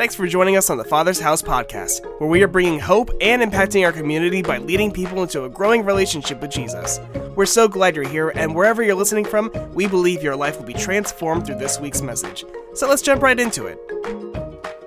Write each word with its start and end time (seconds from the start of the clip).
Thanks 0.00 0.14
for 0.14 0.26
joining 0.26 0.56
us 0.56 0.70
on 0.70 0.78
the 0.78 0.84
Father's 0.84 1.20
House 1.20 1.42
podcast, 1.42 2.06
where 2.18 2.30
we 2.30 2.42
are 2.42 2.48
bringing 2.48 2.78
hope 2.78 3.10
and 3.20 3.42
impacting 3.42 3.84
our 3.84 3.92
community 3.92 4.40
by 4.40 4.56
leading 4.56 4.90
people 4.90 5.22
into 5.22 5.44
a 5.44 5.48
growing 5.50 5.84
relationship 5.84 6.40
with 6.40 6.50
Jesus. 6.50 6.98
We're 7.36 7.44
so 7.44 7.68
glad 7.68 7.94
you're 7.94 8.08
here, 8.08 8.30
and 8.30 8.54
wherever 8.54 8.82
you're 8.82 8.94
listening 8.94 9.26
from, 9.26 9.52
we 9.74 9.86
believe 9.86 10.22
your 10.22 10.36
life 10.36 10.56
will 10.56 10.64
be 10.64 10.72
transformed 10.72 11.44
through 11.44 11.58
this 11.58 11.78
week's 11.78 12.00
message. 12.00 12.46
So 12.72 12.88
let's 12.88 13.02
jump 13.02 13.20
right 13.20 13.38
into 13.38 13.66
it. 13.66 13.78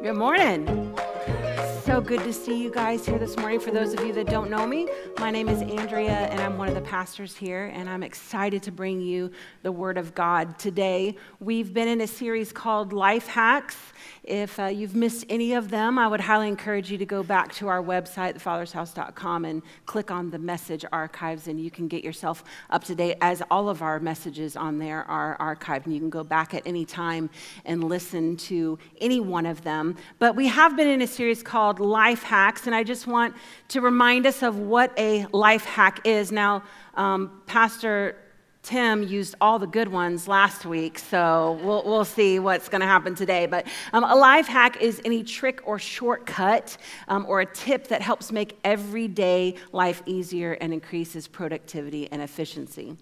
Good 0.02 0.16
morning. 0.16 0.83
So 1.94 2.02
good 2.02 2.24
to 2.24 2.34
see 2.34 2.60
you 2.60 2.72
guys 2.72 3.06
here 3.06 3.20
this 3.20 3.38
morning. 3.38 3.60
For 3.60 3.70
those 3.70 3.94
of 3.94 4.04
you 4.04 4.14
that 4.14 4.26
don't 4.26 4.50
know 4.50 4.66
me, 4.66 4.88
my 5.20 5.30
name 5.30 5.48
is 5.48 5.60
Andria, 5.60 6.28
and 6.32 6.40
I'm 6.40 6.58
one 6.58 6.68
of 6.68 6.74
the 6.74 6.82
pastors 6.82 7.36
here, 7.36 7.66
and 7.72 7.88
I'm 7.88 8.02
excited 8.02 8.64
to 8.64 8.72
bring 8.72 9.00
you 9.00 9.30
the 9.62 9.72
Word 9.72 10.00
of 10.00 10.16
God 10.16 10.58
today. 10.58 11.16
We've 11.40 11.72
been 11.72 11.88
in 11.88 12.02
a 12.02 12.08
series 12.08 12.52
called 12.52 12.94
Life 12.94 13.28
Hacks. 13.28 13.78
If 14.24 14.60
uh, 14.60 14.66
you've 14.66 14.96
missed 14.96 15.26
any 15.30 15.54
of 15.54 15.70
them, 15.70 16.00
I 16.00 16.08
would 16.08 16.22
highly 16.22 16.48
encourage 16.48 16.90
you 16.90 16.98
to 16.98 17.06
go 17.06 17.22
back 17.22 17.54
to 17.56 17.68
our 17.68 17.84
website, 17.84 18.42
thefathershouse.com, 18.42 19.46
and 19.46 19.62
click 19.86 20.10
on 20.10 20.32
the 20.32 20.40
message 20.40 20.84
archives, 20.92 21.48
and 21.48 21.62
you 21.62 21.70
can 21.70 21.88
get 21.88 22.04
yourself 22.04 22.44
up 22.72 22.84
to 22.86 22.96
date 22.96 23.18
as 23.22 23.44
all 23.52 23.70
of 23.70 23.84
our 23.84 24.00
messages 24.00 24.56
on 24.56 24.80
there 24.80 25.04
are 25.04 25.38
archived, 25.40 25.86
and 25.86 25.94
you 25.94 26.00
can 26.00 26.10
go 26.10 26.24
back 26.24 26.56
at 26.56 26.64
any 26.66 26.86
time 26.86 27.30
and 27.66 27.84
listen 27.84 28.36
to 28.38 28.80
any 29.00 29.20
one 29.20 29.46
of 29.46 29.64
them. 29.64 29.96
But 30.18 30.36
we 30.36 30.48
have 30.48 30.76
been 30.76 30.88
in 30.88 31.04
a 31.04 31.08
series 31.08 31.44
called 31.44 31.83
Life 31.84 32.24
Hacks, 32.24 32.66
and 32.66 32.76
I 32.76 32.84
just 32.84 33.06
want 33.06 33.36
to 33.68 33.82
remind 33.82 34.26
us 34.26 34.42
of 34.42 34.58
what 34.58 34.98
a 34.98 35.28
life 35.32 35.66
hack 35.66 36.08
is. 36.08 36.32
Now, 36.32 36.64
um, 36.96 37.42
Pastor 37.46 38.16
Tim 38.64 39.04
used 39.04 39.36
all 39.42 39.60
the 39.60 39.68
good 39.68 39.90
ones 39.90 40.26
last 40.26 40.66
week, 40.66 40.98
so 40.98 41.60
we'll, 41.62 41.84
we'll 41.84 42.06
see 42.06 42.40
what's 42.40 42.70
going 42.70 42.80
to 42.80 42.88
happen 42.88 43.14
today. 43.14 43.46
But 43.46 43.68
um, 43.92 44.06
a 44.06 44.16
life 44.16 44.48
hack 44.48 44.82
is 44.82 45.02
any 45.04 45.22
trick 45.22 45.60
or 45.66 45.78
shortcut 45.78 46.78
um, 47.10 47.26
or 47.28 47.42
a 47.42 47.46
tip 47.46 47.90
that 47.90 48.02
helps 48.02 48.32
make 48.32 48.58
everyday 48.64 49.56
life 49.74 50.02
easier 50.06 50.54
and 50.54 50.72
increases 50.72 51.28
productivity 51.28 52.10
and 52.10 52.22
efficiency. 52.22 52.96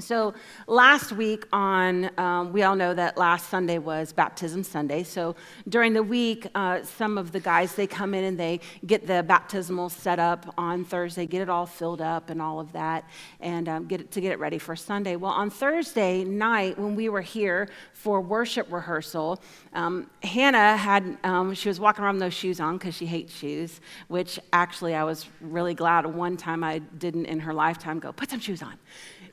So, 0.00 0.32
last 0.68 1.10
week 1.10 1.44
on, 1.52 2.08
um, 2.20 2.52
we 2.52 2.62
all 2.62 2.76
know 2.76 2.94
that 2.94 3.18
last 3.18 3.50
Sunday 3.50 3.78
was 3.78 4.12
Baptism 4.12 4.62
Sunday. 4.62 5.02
So, 5.02 5.34
during 5.68 5.92
the 5.92 6.04
week, 6.04 6.46
uh, 6.54 6.84
some 6.84 7.18
of 7.18 7.32
the 7.32 7.40
guys, 7.40 7.74
they 7.74 7.88
come 7.88 8.14
in 8.14 8.22
and 8.22 8.38
they 8.38 8.60
get 8.86 9.08
the 9.08 9.24
baptismal 9.24 9.88
set 9.88 10.20
up 10.20 10.54
on 10.56 10.84
Thursday, 10.84 11.26
get 11.26 11.42
it 11.42 11.48
all 11.48 11.66
filled 11.66 12.00
up 12.00 12.30
and 12.30 12.40
all 12.40 12.60
of 12.60 12.70
that, 12.74 13.10
and 13.40 13.68
um, 13.68 13.86
get 13.86 14.00
it, 14.00 14.12
to 14.12 14.20
get 14.20 14.30
it 14.30 14.38
ready 14.38 14.58
for 14.58 14.76
Sunday. 14.76 15.16
Well, 15.16 15.32
on 15.32 15.50
Thursday 15.50 16.22
night, 16.22 16.78
when 16.78 16.94
we 16.94 17.08
were 17.08 17.20
here 17.20 17.68
for 17.92 18.20
worship 18.20 18.70
rehearsal, 18.70 19.42
um, 19.72 20.08
Hannah 20.22 20.76
had, 20.76 21.18
um, 21.24 21.54
she 21.54 21.68
was 21.68 21.80
walking 21.80 22.04
around 22.04 22.14
with 22.14 22.22
no 22.22 22.30
shoes 22.30 22.60
on 22.60 22.78
because 22.78 22.94
she 22.94 23.06
hates 23.06 23.34
shoes, 23.34 23.80
which 24.06 24.38
actually 24.52 24.94
I 24.94 25.02
was 25.02 25.26
really 25.40 25.74
glad 25.74 26.06
one 26.06 26.36
time 26.36 26.62
I 26.62 26.78
didn't 26.78 27.26
in 27.26 27.40
her 27.40 27.52
lifetime 27.52 27.98
go, 27.98 28.12
put 28.12 28.30
some 28.30 28.38
shoes 28.38 28.62
on. 28.62 28.74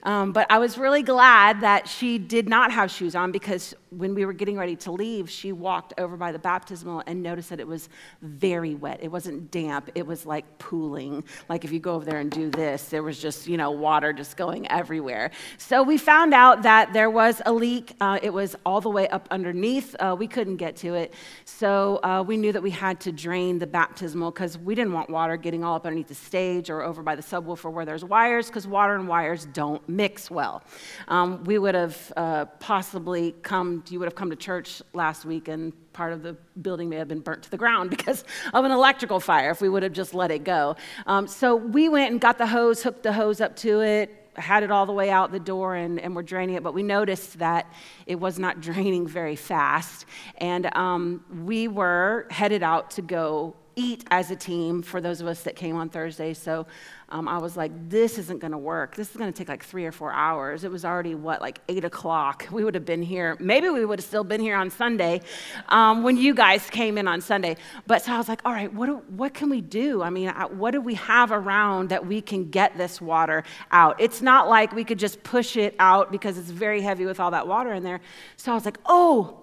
Um, 0.06 0.32
but 0.32 0.46
I 0.52 0.60
was 0.60 0.78
really 0.78 1.02
glad 1.02 1.62
that 1.62 1.90
she 1.90 2.20
did 2.20 2.48
not 2.48 2.72
have 2.72 2.92
shoes 2.92 3.16
on 3.16 3.32
because 3.32 3.74
when 3.90 4.14
we 4.14 4.26
were 4.26 4.34
getting 4.34 4.58
ready 4.58 4.76
to 4.76 4.92
leave, 4.92 5.30
she 5.30 5.52
walked 5.52 5.94
over 5.98 6.16
by 6.16 6.32
the 6.32 6.40
baptismal 6.40 7.02
and 7.08 7.24
noticed 7.24 7.50
that 7.50 7.60
it 7.60 7.68
was 7.68 7.90
very 8.22 8.76
wet. 8.76 9.00
It 9.02 9.08
wasn't 9.08 9.50
damp, 9.52 9.90
it 9.96 10.06
was 10.06 10.26
like 10.26 10.60
pooling. 10.60 11.24
Like 11.50 11.66
if 11.66 11.72
you 11.72 11.80
go 11.80 11.96
over 11.96 12.06
there 12.06 12.20
and 12.20 12.30
do 12.30 12.50
this, 12.52 12.86
there 12.86 13.04
was 13.04 13.20
just, 13.20 13.48
you 13.48 13.58
know, 13.58 13.72
water 13.72 14.14
just 14.14 14.38
going 14.38 14.70
everywhere. 14.70 15.32
So 15.58 15.82
we 15.82 15.98
found 15.98 16.34
out 16.34 16.64
that 16.64 16.94
there 16.94 17.10
was 17.10 17.42
a 17.46 17.54
leak. 17.54 17.96
Uh, 18.00 18.20
it 18.22 18.32
was 18.32 18.56
all 18.66 18.82
the 18.82 18.90
way 18.90 19.08
up 19.08 19.28
underneath. 19.32 19.96
Uh, 20.00 20.16
we 20.18 20.28
couldn't 20.28 20.58
get 20.58 20.76
to 20.78 20.94
it. 20.94 21.14
So 21.46 22.00
uh, 22.04 22.24
we 22.26 22.38
knew 22.38 22.52
that 22.52 22.62
we 22.62 22.72
had 22.72 23.00
to 23.02 23.12
drain 23.12 23.58
the 23.58 23.68
baptismal 23.68 24.32
because 24.32 24.58
we 24.58 24.76
didn't 24.76 24.94
want 24.94 25.10
water 25.10 25.38
getting 25.38 25.64
all 25.64 25.76
up 25.76 25.86
underneath 25.86 26.10
the 26.10 26.16
stage 26.16 26.70
or 26.70 26.84
over 26.84 27.02
by 27.02 27.16
the 27.16 27.24
subwoofer 27.24 27.72
where 27.72 27.86
there's 27.86 28.04
wires 28.04 28.48
because 28.48 28.68
water 28.68 28.96
and 28.96 29.08
wires 29.08 29.46
don't 29.54 29.88
mix 29.96 30.30
well. 30.30 30.64
Um, 31.08 31.44
we 31.44 31.58
would 31.58 31.76
have 31.76 32.14
uh, 32.16 32.46
possibly 32.60 33.34
come, 33.42 33.84
you 33.90 34.00
would 34.00 34.06
have 34.06 34.16
come 34.16 34.30
to 34.30 34.36
church 34.36 34.82
last 34.94 35.26
week 35.26 35.48
and 35.48 35.74
part 35.94 36.12
of 36.12 36.24
the 36.24 36.36
building 36.62 36.90
may 36.90 36.98
have 36.98 37.08
been 37.08 37.22
burnt 37.22 37.44
to 37.44 37.52
the 37.52 37.58
ground 37.58 37.90
because 37.98 38.24
of 38.54 38.66
an 38.66 38.72
electrical 38.72 39.20
fire 39.20 39.52
if 39.52 39.62
we 39.62 39.70
would 39.70 39.84
have 39.84 39.94
just 39.94 40.14
let 40.14 40.32
it 40.32 40.44
go. 40.44 40.76
Um, 41.06 41.28
so 41.28 41.56
we 41.56 41.90
went 41.90 42.12
and 42.12 42.20
got 42.20 42.38
the 42.38 42.48
hose, 42.48 42.84
hooked 42.84 43.04
the 43.04 43.14
hose 43.14 43.42
up 43.42 43.56
to 43.58 43.82
it, 43.82 44.26
had 44.36 44.64
it 44.64 44.72
all 44.72 44.86
the 44.86 44.94
way 44.94 45.10
out 45.10 45.32
the 45.32 45.40
door 45.40 45.76
and, 45.76 46.00
and 46.00 46.16
we're 46.16 46.24
draining 46.24 46.56
it, 46.56 46.64
but 46.64 46.74
we 46.74 46.84
noticed 46.84 47.40
that 47.40 47.72
it 48.06 48.20
was 48.20 48.38
not 48.38 48.62
draining 48.70 49.08
very 49.08 49.36
fast. 49.36 50.06
And 50.38 50.76
um, 50.76 51.24
we 51.46 51.68
were 51.68 52.28
headed 52.30 52.64
out 52.64 52.92
to 52.92 53.02
go 53.02 53.56
eat 53.76 54.06
as 54.10 54.32
a 54.32 54.36
team 54.36 54.82
for 54.82 55.02
those 55.02 55.22
of 55.22 55.28
us 55.28 55.44
that 55.44 55.56
came 55.56 55.76
on 55.76 55.90
Thursday. 55.90 56.34
So 56.34 56.66
um, 57.10 57.28
I 57.28 57.38
was 57.38 57.56
like, 57.56 57.72
this 57.90 58.18
isn't 58.18 58.40
going 58.40 58.52
to 58.52 58.58
work. 58.58 58.96
This 58.96 59.12
is 59.12 59.18
going 59.18 59.32
to 59.32 59.38
take 59.38 59.50
like 59.50 59.64
three 59.64 59.86
or 59.86 59.92
four 59.92 60.12
hours. 60.12 60.64
It 60.64 60.72
was 60.72 60.86
already, 60.86 61.14
what, 61.14 61.42
like 61.42 61.60
eight 61.70 61.86
o'clock. 61.86 62.48
We 62.56 62.64
would 62.64 62.74
have 62.76 62.86
been 62.86 63.04
here. 63.04 63.36
Maybe 63.42 63.68
we 63.68 63.86
would 63.86 64.00
have 64.00 64.06
still 64.06 64.24
been 64.24 64.40
here 64.40 64.56
on 64.56 64.70
Sunday 64.70 65.20
um, 65.68 66.04
when 66.04 66.16
you 66.16 66.34
guys 66.34 66.70
came 66.70 66.98
in 66.98 67.06
on 67.06 67.20
Sunday. 67.20 67.58
But 67.86 68.02
so 68.02 68.14
I 68.14 68.18
was 68.18 68.30
like, 68.30 68.42
all 68.46 68.54
right, 68.54 68.74
what, 68.74 68.86
do, 68.86 68.96
what 69.10 69.34
can 69.34 69.50
we 69.50 69.60
do? 69.60 70.02
I 70.02 70.10
mean, 70.10 70.30
what 70.30 70.72
do 70.72 70.80
we 70.80 70.94
have 70.94 71.34
around 71.34 71.90
that 71.90 72.06
we 72.06 72.22
can 72.22 72.50
get 72.50 72.78
this 72.78 73.02
water 73.02 73.44
out? 73.72 74.00
It's 74.00 74.22
not 74.22 74.48
like 74.48 74.72
we 74.72 74.86
could 74.86 75.00
just 75.00 75.22
push 75.24 75.58
it 75.58 75.76
out 75.80 76.14
because 76.14 76.38
it's 76.38 76.50
very 76.50 76.82
heavy 76.82 77.06
with 77.06 77.20
all 77.20 77.32
that 77.32 77.46
water 77.46 77.74
in 77.74 77.84
there. 77.84 78.00
So 78.38 78.54
I 78.54 78.56
was 78.56 78.64
like, 78.64 78.78
oh, 78.86 79.42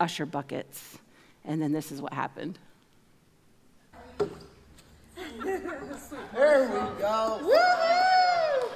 usher 0.00 0.26
buckets. 0.26 0.98
And 1.44 1.62
then 1.62 1.70
this 1.70 1.92
is 1.92 2.02
what 2.02 2.12
happened. 2.12 2.58
There 5.42 6.62
we 6.68 7.00
go. 7.00 7.40
Woohoo! 7.42 8.70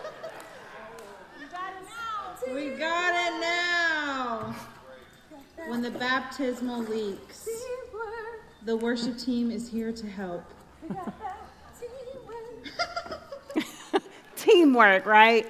You 1.40 1.46
got 1.50 1.72
it 1.72 1.84
now. 1.88 2.54
We 2.54 2.70
got 2.70 3.14
it 3.14 3.40
now. 3.40 4.56
When 5.68 5.82
the 5.82 5.90
baptismal 5.90 6.82
leaks, 6.84 7.48
the 8.64 8.76
worship 8.76 9.18
team 9.18 9.50
is 9.50 9.68
here 9.68 9.92
to 9.92 10.06
help. 10.06 10.44
Teamwork, 14.36 15.06
right? 15.06 15.46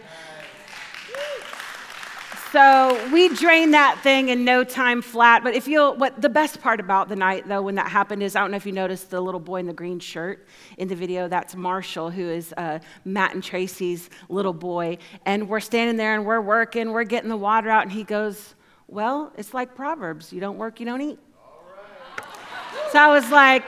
So 2.55 3.11
we 3.13 3.31
drained 3.31 3.75
that 3.75 3.99
thing 4.05 4.29
in 4.29 4.45
no 4.45 4.63
time 4.63 5.03
flat. 5.03 5.43
But 5.43 5.57
if 5.57 5.67
you'll, 5.67 5.97
what 5.97 6.23
the 6.23 6.29
best 6.29 6.61
part 6.61 6.79
about 6.79 7.09
the 7.09 7.17
night 7.17 7.49
though, 7.49 7.61
when 7.61 7.75
that 7.75 7.89
happened 7.89 8.23
is 8.23 8.37
I 8.37 8.43
don't 8.43 8.53
know 8.53 8.57
if 8.57 8.65
you 8.65 8.71
noticed 8.71 9.11
the 9.11 9.21
little 9.21 9.41
boy 9.41 9.57
in 9.57 9.67
the 9.67 9.73
green 9.73 9.99
shirt 9.99 10.47
in 10.79 10.87
the 10.87 10.95
video. 10.95 11.27
That's 11.27 11.57
Marshall, 11.57 12.11
who 12.11 12.31
is 12.31 12.55
uh, 12.57 12.79
Matt 13.05 13.35
and 13.35 13.43
Tracy's 13.43 14.09
little 14.29 14.53
boy. 14.53 14.99
And 15.27 15.49
we're 15.49 15.59
standing 15.59 15.97
there 15.97 16.15
and 16.15 16.25
we're 16.25 16.41
working, 16.41 16.93
we're 16.93 17.03
getting 17.03 17.29
the 17.29 17.37
water 17.37 17.71
out, 17.71 17.83
and 17.83 17.91
he 17.91 18.05
goes, 18.05 18.55
Well, 18.87 19.33
it's 19.37 19.53
like 19.53 19.75
Proverbs 19.75 20.33
you 20.33 20.39
don't 20.39 20.57
work, 20.57 20.79
you 20.79 20.87
don't 20.87 21.01
eat. 21.01 21.19
So 22.93 23.01
I 23.01 23.09
was 23.09 23.29
like, 23.33 23.65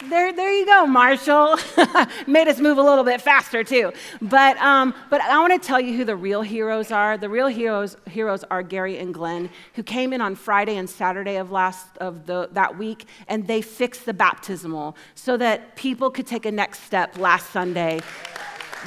there, 0.00 0.32
there 0.32 0.52
you 0.52 0.66
go, 0.66 0.86
Marshall. 0.86 1.56
Made 2.26 2.48
us 2.48 2.58
move 2.60 2.78
a 2.78 2.82
little 2.82 3.04
bit 3.04 3.20
faster 3.20 3.64
too. 3.64 3.92
But, 4.20 4.56
um, 4.58 4.94
but 5.10 5.20
I 5.20 5.38
want 5.38 5.60
to 5.60 5.66
tell 5.66 5.80
you 5.80 5.96
who 5.96 6.04
the 6.04 6.16
real 6.16 6.42
heroes 6.42 6.90
are. 6.90 7.18
The 7.18 7.28
real 7.28 7.46
heroes, 7.46 7.96
heroes 8.08 8.44
are 8.50 8.62
Gary 8.62 8.98
and 8.98 9.12
Glenn, 9.12 9.50
who 9.74 9.82
came 9.82 10.12
in 10.12 10.20
on 10.20 10.34
Friday 10.34 10.76
and 10.76 10.88
Saturday 10.88 11.36
of 11.36 11.50
last 11.50 11.96
of 11.98 12.26
the, 12.26 12.48
that 12.52 12.78
week, 12.78 13.06
and 13.28 13.46
they 13.46 13.62
fixed 13.62 14.06
the 14.06 14.14
baptismal 14.14 14.96
so 15.14 15.36
that 15.36 15.76
people 15.76 16.10
could 16.10 16.26
take 16.26 16.46
a 16.46 16.52
next 16.52 16.80
step 16.80 17.18
last 17.18 17.50
Sunday. 17.50 18.00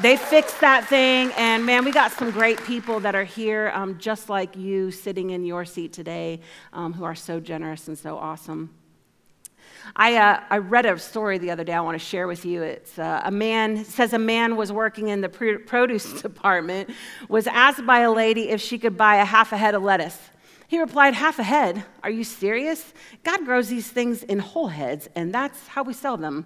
They 0.01 0.15
fixed 0.15 0.61
that 0.61 0.87
thing, 0.87 1.31
and 1.37 1.65
man, 1.65 1.83
we 1.83 1.91
got 1.91 2.11
some 2.13 2.31
great 2.31 2.63
people 2.63 3.01
that 3.01 3.13
are 3.13 3.25
here, 3.25 3.71
um, 3.75 3.97
just 3.97 4.29
like 4.29 4.55
you, 4.55 4.89
sitting 4.89 5.31
in 5.31 5.43
your 5.43 5.65
seat 5.65 5.91
today, 5.91 6.39
um, 6.71 6.93
who 6.93 7.03
are 7.03 7.15
so 7.15 7.41
generous 7.41 7.89
and 7.89 7.97
so 7.97 8.17
awesome. 8.17 8.69
I, 9.95 10.15
uh, 10.15 10.41
I 10.49 10.57
read 10.57 10.85
a 10.85 10.97
story 10.97 11.37
the 11.37 11.51
other 11.51 11.63
day 11.63 11.73
I 11.73 11.81
want 11.81 11.99
to 11.99 12.05
share 12.05 12.27
with 12.27 12.45
you. 12.45 12.61
It's 12.63 12.97
uh, 12.97 13.21
a 13.23 13.31
man, 13.31 13.83
says 13.83 14.13
a 14.13 14.19
man 14.19 14.55
was 14.55 14.71
working 14.71 15.09
in 15.09 15.21
the 15.21 15.29
produce 15.29 16.21
department, 16.21 16.89
was 17.29 17.47
asked 17.47 17.85
by 17.85 17.99
a 17.99 18.11
lady 18.11 18.49
if 18.49 18.61
she 18.61 18.77
could 18.77 18.97
buy 18.97 19.17
a 19.17 19.25
half 19.25 19.51
a 19.51 19.57
head 19.57 19.75
of 19.75 19.83
lettuce. 19.83 20.17
He 20.67 20.79
replied, 20.79 21.13
Half 21.13 21.39
a 21.39 21.43
head? 21.43 21.83
Are 22.01 22.09
you 22.09 22.23
serious? 22.23 22.93
God 23.23 23.43
grows 23.43 23.67
these 23.67 23.89
things 23.89 24.23
in 24.23 24.39
whole 24.39 24.67
heads, 24.67 25.09
and 25.15 25.33
that's 25.33 25.67
how 25.67 25.83
we 25.83 25.93
sell 25.93 26.15
them. 26.15 26.45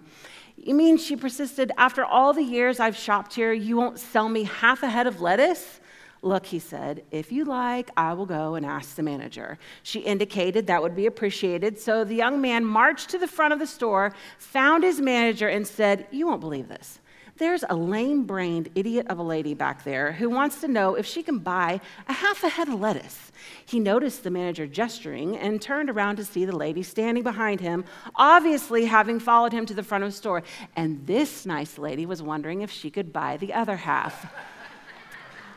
You 0.57 0.74
mean, 0.74 0.98
she 0.98 1.15
persisted, 1.15 1.71
after 1.77 2.04
all 2.04 2.33
the 2.33 2.44
years 2.44 2.80
I've 2.80 2.95
shopped 2.95 3.36
here, 3.36 3.54
you 3.54 3.77
won't 3.77 4.00
sell 4.00 4.27
me 4.27 4.45
half 4.45 4.81
a 4.81 4.89
head 4.89 5.06
of 5.06 5.21
lettuce? 5.21 5.80
Look, 6.25 6.48
he 6.48 6.57
said, 6.57 7.04
if 7.12 7.31
you 7.31 7.45
like, 7.45 7.92
I 7.95 8.13
will 8.13 8.25
go 8.25 8.56
and 8.56 8.66
ask 8.66 8.95
the 8.95 9.04
manager. 9.04 9.60
She 9.83 10.00
indicated 10.00 10.66
that 10.66 10.81
would 10.81 10.95
be 10.95 11.06
appreciated. 11.06 11.80
So 11.80 12.04
the 12.04 12.16
young 12.16 12.42
man 12.42 12.66
marched 12.66 13.12
to 13.12 13.19
the 13.19 13.27
front 13.27 13.54
of 13.54 13.60
the 13.60 13.68
store, 13.68 14.12
found 14.39 14.83
his 14.83 15.00
manager, 15.00 15.48
and 15.48 15.68
said, 15.68 16.07
You 16.10 16.25
won't 16.25 16.42
believe 16.42 16.68
this. 16.68 17.00
There's 17.38 17.63
a 17.69 17.75
lame 17.75 18.24
brained 18.24 18.69
idiot 18.74 19.06
of 19.07 19.19
a 19.19 19.24
lady 19.24 19.54
back 19.54 19.83
there 19.83 20.13
who 20.13 20.27
wants 20.31 20.62
to 20.62 20.68
know 20.68 20.95
if 20.95 21.06
she 21.06 21.22
can 21.22 21.38
buy 21.38 21.80
a 22.07 22.13
half 22.13 22.44
a 22.44 22.50
head 22.50 22.69
of 22.69 22.80
lettuce. 22.80 23.31
He 23.63 23.80
noticed 23.80 24.24
the 24.24 24.31
manager 24.31 24.66
gesturing 24.66 25.38
and 25.38 25.62
turned 25.62 25.92
around 25.92 26.16
to 26.16 26.25
see 26.25 26.45
the 26.45 26.56
lady 26.56 26.81
standing 26.81 27.22
behind 27.22 27.60
him, 27.60 27.86
obviously 28.16 28.86
having 28.86 29.19
followed 29.19 29.54
him 29.54 29.68
to 29.68 29.75
the 29.75 29.83
front 29.83 30.04
of 30.04 30.10
the 30.10 30.18
store. 30.18 30.42
And 30.75 31.06
this 31.06 31.45
nice 31.45 31.77
lady 31.77 32.07
was 32.07 32.24
wondering 32.24 32.62
if 32.62 32.72
she 32.72 32.89
could 32.89 33.13
buy 33.13 33.38
the 33.38 33.54
other 33.54 33.75
half. 33.75 34.25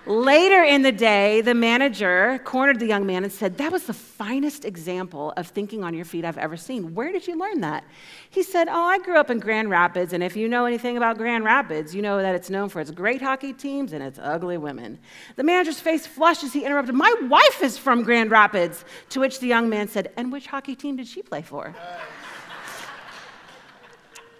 Later 0.08 0.62
in 0.62 0.80
the 0.80 0.90
day, 0.90 1.42
the 1.42 1.52
manager 1.52 2.40
cornered 2.44 2.80
the 2.80 2.86
young 2.86 3.04
man 3.04 3.24
and 3.24 3.32
said, 3.32 3.58
That 3.58 3.70
was 3.70 3.84
the 3.84 3.92
finest 3.92 4.64
example 4.64 5.34
of 5.36 5.48
thinking 5.48 5.84
on 5.84 5.92
your 5.92 6.06
feet 6.06 6.24
I've 6.24 6.38
ever 6.38 6.56
seen. 6.56 6.94
Where 6.94 7.12
did 7.12 7.26
you 7.26 7.38
learn 7.38 7.60
that? 7.60 7.84
He 8.30 8.42
said, 8.42 8.68
Oh, 8.68 8.86
I 8.86 9.00
grew 9.00 9.18
up 9.18 9.28
in 9.28 9.38
Grand 9.38 9.68
Rapids, 9.68 10.14
and 10.14 10.22
if 10.22 10.34
you 10.34 10.48
know 10.48 10.64
anything 10.64 10.96
about 10.96 11.18
Grand 11.18 11.44
Rapids, 11.44 11.94
you 11.94 12.00
know 12.00 12.22
that 12.22 12.34
it's 12.34 12.48
known 12.48 12.70
for 12.70 12.80
its 12.80 12.90
great 12.90 13.20
hockey 13.20 13.52
teams 13.52 13.92
and 13.92 14.02
its 14.02 14.18
ugly 14.18 14.56
women. 14.56 14.98
The 15.36 15.44
manager's 15.44 15.78
face 15.78 16.06
flushed 16.06 16.42
as 16.42 16.54
he 16.54 16.64
interrupted, 16.64 16.94
My 16.94 17.14
wife 17.28 17.62
is 17.62 17.76
from 17.76 18.02
Grand 18.02 18.30
Rapids. 18.30 18.86
To 19.10 19.20
which 19.20 19.40
the 19.40 19.46
young 19.46 19.68
man 19.68 19.88
said, 19.88 20.10
And 20.16 20.32
which 20.32 20.46
hockey 20.46 20.74
team 20.74 20.96
did 20.96 21.06
she 21.06 21.20
play 21.20 21.42
for? 21.42 21.76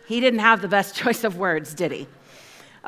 he 0.06 0.18
didn't 0.18 0.40
have 0.40 0.62
the 0.62 0.68
best 0.68 0.94
choice 1.02 1.24
of 1.24 1.36
words, 1.36 1.74
did 1.74 1.92
he? 1.92 2.08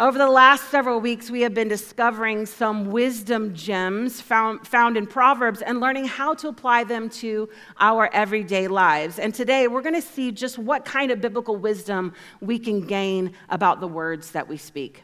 Over 0.00 0.16
the 0.16 0.30
last 0.30 0.70
several 0.70 0.98
weeks, 0.98 1.30
we 1.30 1.42
have 1.42 1.52
been 1.52 1.68
discovering 1.68 2.46
some 2.46 2.90
wisdom 2.90 3.54
gems 3.54 4.18
found, 4.18 4.66
found 4.66 4.96
in 4.96 5.06
Proverbs 5.06 5.60
and 5.60 5.78
learning 5.78 6.06
how 6.06 6.32
to 6.36 6.48
apply 6.48 6.84
them 6.84 7.10
to 7.10 7.50
our 7.78 8.08
everyday 8.14 8.66
lives. 8.66 9.18
And 9.18 9.34
today, 9.34 9.68
we're 9.68 9.82
going 9.82 9.94
to 9.94 10.00
see 10.00 10.32
just 10.32 10.56
what 10.56 10.86
kind 10.86 11.10
of 11.10 11.20
biblical 11.20 11.54
wisdom 11.54 12.14
we 12.40 12.58
can 12.58 12.80
gain 12.86 13.34
about 13.50 13.80
the 13.80 13.88
words 13.88 14.30
that 14.30 14.48
we 14.48 14.56
speak. 14.56 15.02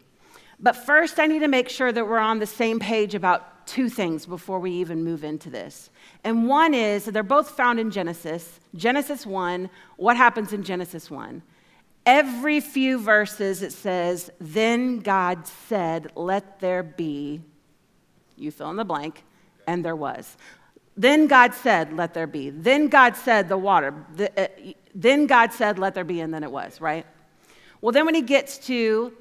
But 0.60 0.72
first, 0.72 1.20
I 1.20 1.26
need 1.26 1.40
to 1.40 1.48
make 1.48 1.68
sure 1.68 1.92
that 1.92 2.08
we're 2.08 2.16
on 2.16 2.38
the 2.38 2.46
same 2.46 2.80
page 2.80 3.14
about 3.14 3.66
two 3.66 3.90
things 3.90 4.24
before 4.24 4.60
we 4.60 4.70
even 4.70 5.04
move 5.04 5.24
into 5.24 5.50
this. 5.50 5.90
And 6.24 6.48
one 6.48 6.72
is 6.72 7.04
they're 7.04 7.22
both 7.22 7.50
found 7.50 7.78
in 7.78 7.90
Genesis. 7.90 8.60
Genesis 8.74 9.26
1, 9.26 9.68
what 9.98 10.16
happens 10.16 10.54
in 10.54 10.62
Genesis 10.62 11.10
1? 11.10 11.42
Every 12.06 12.60
few 12.60 13.00
verses 13.00 13.62
it 13.62 13.72
says, 13.72 14.30
Then 14.40 15.00
God 15.00 15.46
said, 15.46 16.12
Let 16.14 16.60
there 16.60 16.84
be, 16.84 17.42
you 18.36 18.52
fill 18.52 18.70
in 18.70 18.76
the 18.76 18.84
blank, 18.84 19.24
and 19.66 19.84
there 19.84 19.96
was. 19.96 20.36
Then 20.96 21.26
God 21.26 21.52
said, 21.52 21.92
Let 21.92 22.14
there 22.14 22.28
be. 22.28 22.50
Then 22.50 22.86
God 22.86 23.16
said, 23.16 23.48
The 23.48 23.58
water. 23.58 23.92
Uh, 24.36 24.46
then 24.94 25.26
God 25.26 25.52
said, 25.52 25.80
Let 25.80 25.94
there 25.94 26.04
be, 26.04 26.20
and 26.20 26.32
then 26.32 26.44
it 26.44 26.50
was, 26.50 26.80
right? 26.80 27.04
Well, 27.80 27.90
then 27.90 28.06
when 28.06 28.14
he 28.14 28.22
gets 28.22 28.56
to 28.66 29.12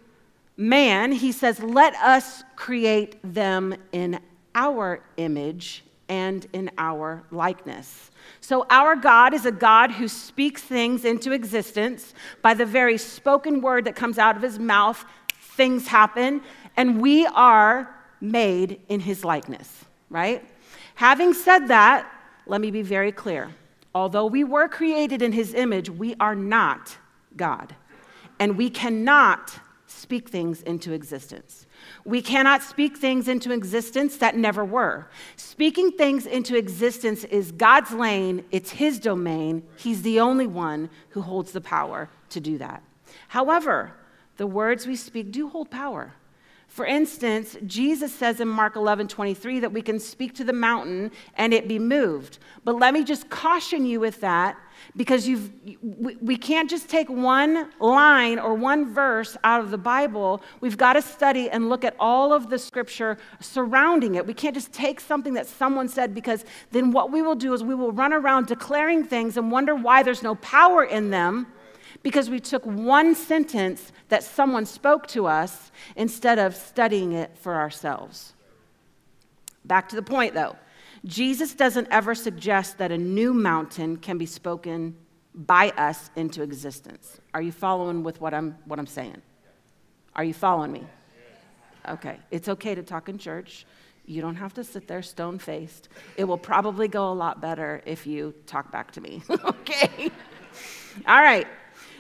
man, 0.55 1.11
he 1.11 1.31
says, 1.31 1.59
Let 1.63 1.95
us 1.95 2.43
create 2.55 3.17
them 3.23 3.75
in 3.91 4.19
our 4.53 5.01
image 5.17 5.84
and 6.07 6.45
in 6.53 6.69
our 6.77 7.23
likeness. 7.31 8.11
So, 8.41 8.65
our 8.69 8.95
God 8.95 9.33
is 9.33 9.45
a 9.45 9.51
God 9.51 9.91
who 9.91 10.07
speaks 10.07 10.61
things 10.61 11.05
into 11.05 11.31
existence 11.31 12.13
by 12.41 12.53
the 12.53 12.65
very 12.65 12.97
spoken 12.97 13.61
word 13.61 13.85
that 13.85 13.95
comes 13.95 14.17
out 14.17 14.35
of 14.35 14.41
his 14.41 14.59
mouth. 14.59 15.03
Things 15.39 15.87
happen, 15.87 16.41
and 16.77 17.01
we 17.01 17.25
are 17.27 17.95
made 18.21 18.81
in 18.89 18.99
his 18.99 19.23
likeness, 19.23 19.85
right? 20.09 20.43
Having 20.95 21.33
said 21.33 21.67
that, 21.67 22.11
let 22.45 22.61
me 22.61 22.71
be 22.71 22.81
very 22.81 23.11
clear. 23.11 23.49
Although 23.93 24.25
we 24.25 24.43
were 24.43 24.67
created 24.67 25.21
in 25.21 25.31
his 25.31 25.53
image, 25.53 25.89
we 25.89 26.15
are 26.19 26.35
not 26.35 26.97
God, 27.35 27.75
and 28.39 28.57
we 28.57 28.69
cannot 28.69 29.59
speak 29.87 30.29
things 30.29 30.61
into 30.61 30.91
existence. 30.93 31.64
We 32.05 32.21
cannot 32.21 32.61
speak 32.61 32.97
things 32.97 33.27
into 33.27 33.51
existence 33.51 34.17
that 34.17 34.37
never 34.37 34.63
were. 34.63 35.07
Speaking 35.37 35.91
things 35.91 36.27
into 36.27 36.55
existence 36.55 37.23
is 37.25 37.51
God's 37.51 37.91
lane, 37.91 38.45
it's 38.51 38.69
His 38.69 38.99
domain. 38.99 39.63
He's 39.75 40.03
the 40.03 40.19
only 40.19 40.45
one 40.45 40.91
who 41.09 41.21
holds 41.21 41.51
the 41.51 41.61
power 41.61 42.09
to 42.29 42.39
do 42.39 42.59
that. 42.59 42.83
However, 43.29 43.93
the 44.37 44.45
words 44.45 44.85
we 44.85 44.95
speak 44.95 45.31
do 45.31 45.49
hold 45.49 45.71
power. 45.71 46.13
For 46.75 46.86
instance, 46.86 47.56
Jesus 47.66 48.13
says 48.13 48.42
in 48.42 48.50
Mark 48.50 48.75
11 48.75 49.07
23 49.07 49.62
that 49.62 49.72
we 49.72 49.81
can 49.81 49.98
speak 49.98 50.36
to 50.36 50.44
the 50.44 50.51
mountain 50.51 51.10
and 51.36 51.54
it 51.54 51.69
be 51.69 51.80
moved. 51.80 52.38
But 52.66 52.75
let 52.75 52.94
me 52.94 53.06
just 53.06 53.30
caution 53.30 53.86
you 53.86 54.01
with 54.01 54.19
that 54.19 54.57
because 54.98 55.25
you've, 55.25 55.51
we 55.81 56.36
can't 56.36 56.69
just 56.69 56.89
take 56.89 57.10
one 57.10 57.72
line 57.80 58.39
or 58.39 58.56
one 58.56 58.94
verse 58.94 59.38
out 59.45 59.62
of 59.62 59.72
the 59.72 59.77
Bible. 59.77 60.44
We've 60.60 60.75
got 60.75 60.94
to 60.94 61.01
study 61.01 61.50
and 61.50 61.69
look 61.69 61.86
at 61.86 61.95
all 61.98 62.33
of 62.33 62.50
the 62.50 62.60
scripture 62.60 63.18
surrounding 63.39 64.16
it. 64.16 64.27
We 64.27 64.33
can't 64.33 64.54
just 64.54 64.74
take 64.74 65.00
something 65.00 65.33
that 65.36 65.48
someone 65.48 65.88
said 65.88 66.13
because 66.13 66.44
then 66.72 66.92
what 66.92 67.10
we 67.10 67.22
will 67.22 67.36
do 67.36 67.54
is 67.54 67.63
we 67.63 67.74
will 67.74 67.94
run 67.94 68.12
around 68.12 68.48
declaring 68.48 69.06
things 69.06 69.38
and 69.38 69.50
wonder 69.50 69.75
why 69.75 70.04
there's 70.04 70.24
no 70.24 70.36
power 70.36 70.83
in 70.83 71.10
them 71.10 71.48
because 72.05 72.29
we 72.29 72.39
took 72.39 72.63
one 72.67 73.15
sentence 73.15 73.91
that 74.09 74.23
someone 74.23 74.63
spoke 74.63 75.07
to 75.07 75.25
us 75.25 75.71
instead 75.95 76.37
of 76.37 76.55
studying 76.55 77.13
it 77.13 77.35
for 77.35 77.55
ourselves. 77.55 78.35
Back 79.65 79.89
to 79.89 79.95
the 79.95 80.03
point 80.03 80.35
though. 80.35 80.55
Jesus 81.03 81.55
doesn't 81.55 81.87
ever 81.89 82.13
suggest 82.13 82.77
that 82.77 82.91
a 82.91 82.97
new 82.97 83.33
mountain 83.33 83.97
can 83.97 84.19
be 84.19 84.27
spoken 84.27 84.95
by 85.33 85.71
us 85.71 86.11
into 86.15 86.43
existence. 86.43 87.19
Are 87.33 87.41
you 87.41 87.51
following 87.51 88.03
with 88.03 88.21
what 88.21 88.35
I'm, 88.35 88.55
what 88.65 88.77
I'm 88.77 88.85
saying? 88.85 89.23
Are 90.15 90.23
you 90.23 90.35
following 90.35 90.71
me? 90.71 90.83
Okay. 91.89 92.19
It's 92.29 92.49
okay 92.49 92.75
to 92.75 92.83
talk 92.83 93.09
in 93.09 93.17
church. 93.17 93.65
You 94.05 94.21
don't 94.21 94.35
have 94.35 94.53
to 94.53 94.63
sit 94.63 94.87
there 94.87 95.01
stone 95.01 95.39
faced. 95.39 95.89
It 96.17 96.25
will 96.25 96.37
probably 96.37 96.87
go 96.87 97.11
a 97.11 97.15
lot 97.15 97.41
better 97.41 97.81
if 97.87 98.05
you 98.05 98.35
talk 98.45 98.71
back 98.71 98.91
to 98.91 99.01
me. 99.01 99.23
okay? 99.29 100.11
All 101.07 101.21
right. 101.21 101.47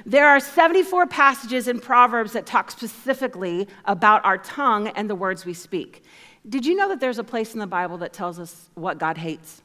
There 0.07 0.27
are 0.27 0.39
74 0.39 1.07
passages 1.07 1.67
in 1.67 1.79
Proverbs 1.79 2.33
that 2.33 2.45
talk 2.45 2.69
specifically 2.69 3.67
about 3.85 4.23
our 4.23 4.37
tongue 4.37 4.89
and 4.89 5.09
the 5.09 5.15
words 5.15 5.45
we 5.45 5.55
speak. 5.55 6.03
Did 6.47 6.63
you 6.63 6.75
know 6.75 6.87
that 6.89 6.99
there's 6.99 7.17
a 7.17 7.23
place 7.23 7.55
in 7.55 7.59
the 7.59 7.65
Bible 7.65 7.97
that 7.97 8.13
tells 8.13 8.37
us 8.37 8.69
what 8.75 8.99
God 8.99 9.17
hates? 9.17 9.63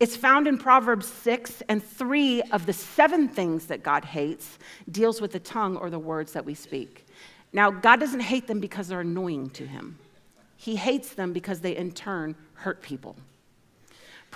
It's 0.00 0.16
found 0.16 0.46
in 0.46 0.56
Proverbs 0.56 1.06
6, 1.08 1.62
and 1.68 1.84
three 1.84 2.42
of 2.52 2.64
the 2.64 2.72
seven 2.72 3.28
things 3.28 3.66
that 3.66 3.82
God 3.82 4.04
hates 4.04 4.58
deals 4.90 5.20
with 5.20 5.32
the 5.32 5.40
tongue 5.40 5.76
or 5.76 5.90
the 5.90 5.98
words 5.98 6.32
that 6.32 6.44
we 6.44 6.54
speak. 6.54 7.06
Now, 7.52 7.70
God 7.70 8.00
doesn't 8.00 8.20
hate 8.20 8.46
them 8.46 8.60
because 8.60 8.88
they're 8.88 9.00
annoying 9.00 9.50
to 9.50 9.66
him, 9.66 9.98
He 10.56 10.76
hates 10.76 11.10
them 11.10 11.34
because 11.34 11.60
they 11.60 11.76
in 11.76 11.92
turn 11.92 12.34
hurt 12.54 12.80
people. 12.80 13.16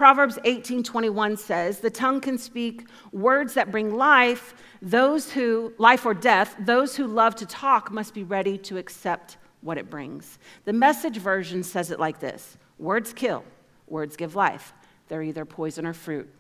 Proverbs 0.01 0.39
18:21 0.47 1.37
says, 1.37 1.81
"The 1.81 1.91
tongue 1.91 2.23
can 2.23 2.39
speak 2.39 2.89
words 3.13 3.53
that 3.53 3.71
bring 3.71 3.95
life. 3.95 4.55
Those 4.81 5.33
who 5.33 5.75
life 5.77 6.07
or 6.07 6.15
death, 6.15 6.57
those 6.59 6.97
who 6.97 7.07
love 7.07 7.35
to 7.35 7.45
talk 7.45 7.91
must 7.91 8.15
be 8.15 8.25
ready 8.25 8.57
to 8.57 8.79
accept 8.79 9.37
what 9.61 9.77
it 9.77 9.91
brings. 9.91 10.39
The 10.65 10.73
message 10.73 11.19
version 11.19 11.63
says 11.63 11.91
it 11.91 12.01
like 12.01 12.19
this 12.19 12.57
Words 12.79 13.13
kill, 13.13 13.45
words 13.89 14.17
give 14.17 14.35
life. 14.35 14.73
They're 15.09 15.23
either 15.23 15.45
poison 15.45 15.85
or 15.85 15.93
fruit. 15.93 16.31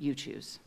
You 0.00 0.12
choose. 0.12 0.58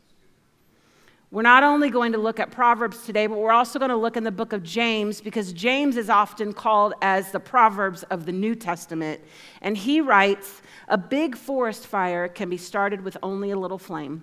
We're 1.34 1.42
not 1.42 1.64
only 1.64 1.90
going 1.90 2.12
to 2.12 2.18
look 2.18 2.38
at 2.38 2.52
Proverbs 2.52 3.04
today, 3.04 3.26
but 3.26 3.38
we're 3.38 3.50
also 3.50 3.80
going 3.80 3.90
to 3.90 3.96
look 3.96 4.16
in 4.16 4.22
the 4.22 4.30
book 4.30 4.52
of 4.52 4.62
James 4.62 5.20
because 5.20 5.52
James 5.52 5.96
is 5.96 6.08
often 6.08 6.52
called 6.52 6.94
as 7.02 7.32
the 7.32 7.40
Proverbs 7.40 8.04
of 8.04 8.24
the 8.24 8.30
New 8.30 8.54
Testament. 8.54 9.20
And 9.60 9.76
he 9.76 10.00
writes 10.00 10.62
A 10.88 10.98
big 10.98 11.36
forest 11.36 11.86
fire 11.86 12.28
can 12.28 12.50
be 12.50 12.56
started 12.56 13.02
with 13.02 13.16
only 13.22 13.50
a 13.50 13.58
little 13.58 13.78
flame. 13.78 14.22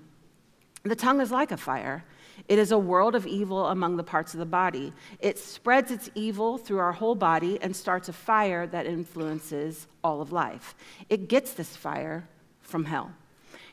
The 0.84 0.96
tongue 0.96 1.22
is 1.22 1.32
like 1.32 1.52
a 1.52 1.58
fire. 1.58 2.04
It 2.48 2.58
is 2.58 2.72
a 2.72 2.78
world 2.78 3.14
of 3.14 3.28
evil 3.28 3.68
among 3.68 3.98
the 3.98 4.04
parts 4.04 4.34
of 4.34 4.40
the 4.40 4.46
body. 4.46 4.94
It 5.20 5.38
spreads 5.38 5.92
its 5.92 6.10
evil 6.16 6.58
through 6.58 6.80
our 6.80 6.92
whole 6.92 7.16
body 7.16 7.62
and 7.62 7.76
starts 7.76 8.10
a 8.10 8.14
fire 8.14 8.66
that 8.68 8.88
influences 8.88 9.88
all 10.04 10.22
of 10.22 10.32
life. 10.32 10.76
It 11.10 11.28
gets 11.28 11.54
this 11.54 11.76
fire 11.76 12.28
from 12.62 12.86
hell. 12.86 13.12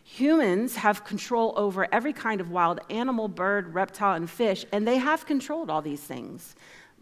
Humans 0.05 0.77
have 0.77 1.05
control 1.05 1.53
over 1.57 1.87
every 1.93 2.13
kind 2.13 2.41
of 2.41 2.51
wild 2.51 2.81
animal, 2.89 3.29
bird, 3.29 3.75
reptile, 3.75 4.15
and 4.15 4.29
fish, 4.29 4.65
and 4.73 4.87
they 4.87 4.97
have 4.97 5.27
controlled 5.27 5.71
all 5.71 5.83
these 5.83 6.01
things. 6.01 6.55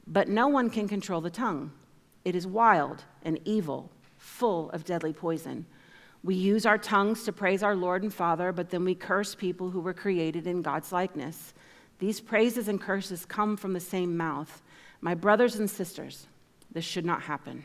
But 0.07 0.29
no 0.29 0.49
one 0.49 0.71
can 0.71 0.89
control 0.89 1.21
the 1.21 1.31
tongue. 1.31 1.73
It 2.25 2.35
is 2.35 2.47
wild 2.47 3.05
and 3.23 3.39
evil, 3.45 3.91
full 4.19 4.71
of 4.71 4.85
deadly 4.85 5.13
poison. 5.13 5.67
We 6.27 6.35
use 6.35 6.67
our 6.67 6.77
tongues 6.77 7.23
to 7.23 7.33
praise 7.33 7.63
our 7.63 7.77
Lord 7.77 8.03
and 8.03 8.13
Father, 8.13 8.51
but 8.51 8.69
then 8.69 8.85
we 8.85 8.97
curse 8.97 9.37
people 9.37 9.71
who 9.71 9.79
were 9.79 9.95
created 9.95 10.49
in 10.49 10.61
God's 10.61 10.91
likeness. 10.91 11.55
These 12.01 12.21
praises 12.21 12.67
and 12.67 12.81
curses 12.81 13.25
come 13.25 13.57
from 13.57 13.73
the 13.73 13.79
same 13.79 14.17
mouth. 14.17 14.61
My 15.01 15.15
brothers 15.15 15.55
and 15.55 15.71
sisters, 15.71 16.27
this 16.73 16.85
should 16.85 17.05
not 17.05 17.23
happen. 17.23 17.63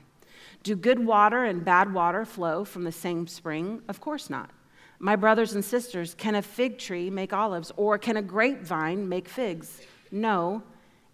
Do 0.61 0.75
good 0.75 1.03
water 1.03 1.43
and 1.45 1.65
bad 1.65 1.91
water 1.91 2.23
flow 2.23 2.63
from 2.63 2.83
the 2.83 2.91
same 2.91 3.25
spring? 3.25 3.81
Of 3.89 3.99
course 3.99 4.29
not. 4.29 4.51
My 4.99 5.15
brothers 5.15 5.53
and 5.53 5.65
sisters, 5.65 6.13
can 6.13 6.35
a 6.35 6.43
fig 6.43 6.77
tree 6.77 7.09
make 7.09 7.33
olives, 7.33 7.71
or 7.77 7.97
can 7.97 8.17
a 8.17 8.21
grapevine 8.21 9.09
make 9.09 9.27
figs? 9.27 9.81
No, 10.11 10.61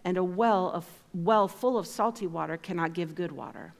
and 0.04 0.18
a 0.18 0.22
well, 0.22 0.70
of, 0.74 0.84
well 1.14 1.48
full 1.48 1.78
of 1.78 1.86
salty 1.86 2.26
water 2.26 2.58
cannot 2.58 2.92
give 2.92 3.14
good 3.14 3.32
water. 3.32 3.72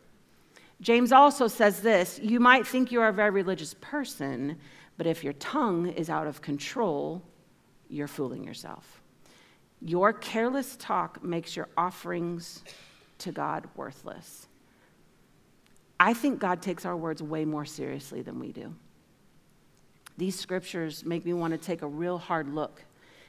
James 0.81 1.13
also 1.13 1.49
says 1.49 1.81
this 1.81 2.19
You 2.23 2.41
might 2.41 2.67
think 2.67 2.93
you 2.93 3.01
are 3.01 3.09
a 3.09 3.13
very 3.13 3.31
religious 3.31 3.75
person, 3.81 4.59
but 4.97 5.07
if 5.07 5.25
your 5.25 5.33
tongue 5.35 5.89
is 5.89 6.11
out 6.11 6.27
of 6.27 6.41
control, 6.41 7.23
you're 7.89 8.09
fooling 8.09 8.45
yourself. 8.45 9.01
Your 9.81 10.13
careless 10.13 10.77
talk 10.77 11.23
makes 11.23 11.57
your 11.57 11.69
offerings 11.77 12.63
to 13.19 13.33
God 13.33 13.69
worthless. 13.77 14.49
I 16.01 16.15
think 16.15 16.39
God 16.39 16.63
takes 16.63 16.85
our 16.85 16.97
words 16.97 17.23
way 17.23 17.45
more 17.45 17.65
seriously 17.65 18.23
than 18.23 18.39
we 18.39 18.53
do. 18.53 18.75
These 20.17 20.39
scriptures 20.39 21.05
make 21.05 21.25
me 21.25 21.33
want 21.33 21.53
to 21.53 21.59
take 21.59 21.83
a 21.83 21.87
real 21.87 22.19
hard 22.19 22.53
look 22.53 22.85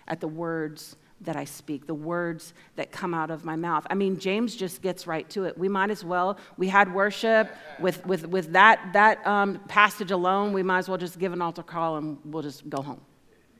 at 0.07 0.19
the 0.19 0.27
words 0.27 0.95
that 1.21 1.35
I 1.35 1.43
speak, 1.43 1.85
the 1.85 1.93
words 1.93 2.53
that 2.75 2.91
come 2.91 3.13
out 3.13 3.29
of 3.29 3.43
my 3.43 3.55
mouth. 3.55 3.85
I 3.89 3.95
mean, 3.95 4.19
James 4.19 4.55
just 4.55 4.81
gets 4.81 5.05
right 5.05 5.29
to 5.31 5.43
it. 5.45 5.57
We 5.57 5.67
might 5.67 5.91
as 5.91 6.03
well, 6.03 6.37
we 6.57 6.69
had 6.69 6.93
worship 6.93 7.49
with, 7.79 8.05
with, 8.05 8.27
with 8.27 8.53
that, 8.53 8.93
that 8.93 9.25
um, 9.27 9.59
passage 9.67 10.11
alone, 10.11 10.53
we 10.53 10.63
might 10.63 10.79
as 10.79 10.89
well 10.89 10.97
just 10.97 11.19
give 11.19 11.33
an 11.33 11.41
altar 11.41 11.63
call 11.63 11.97
and 11.97 12.17
we'll 12.23 12.43
just 12.43 12.69
go 12.69 12.81
home, 12.81 13.01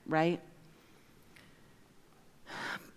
right? 0.07 0.39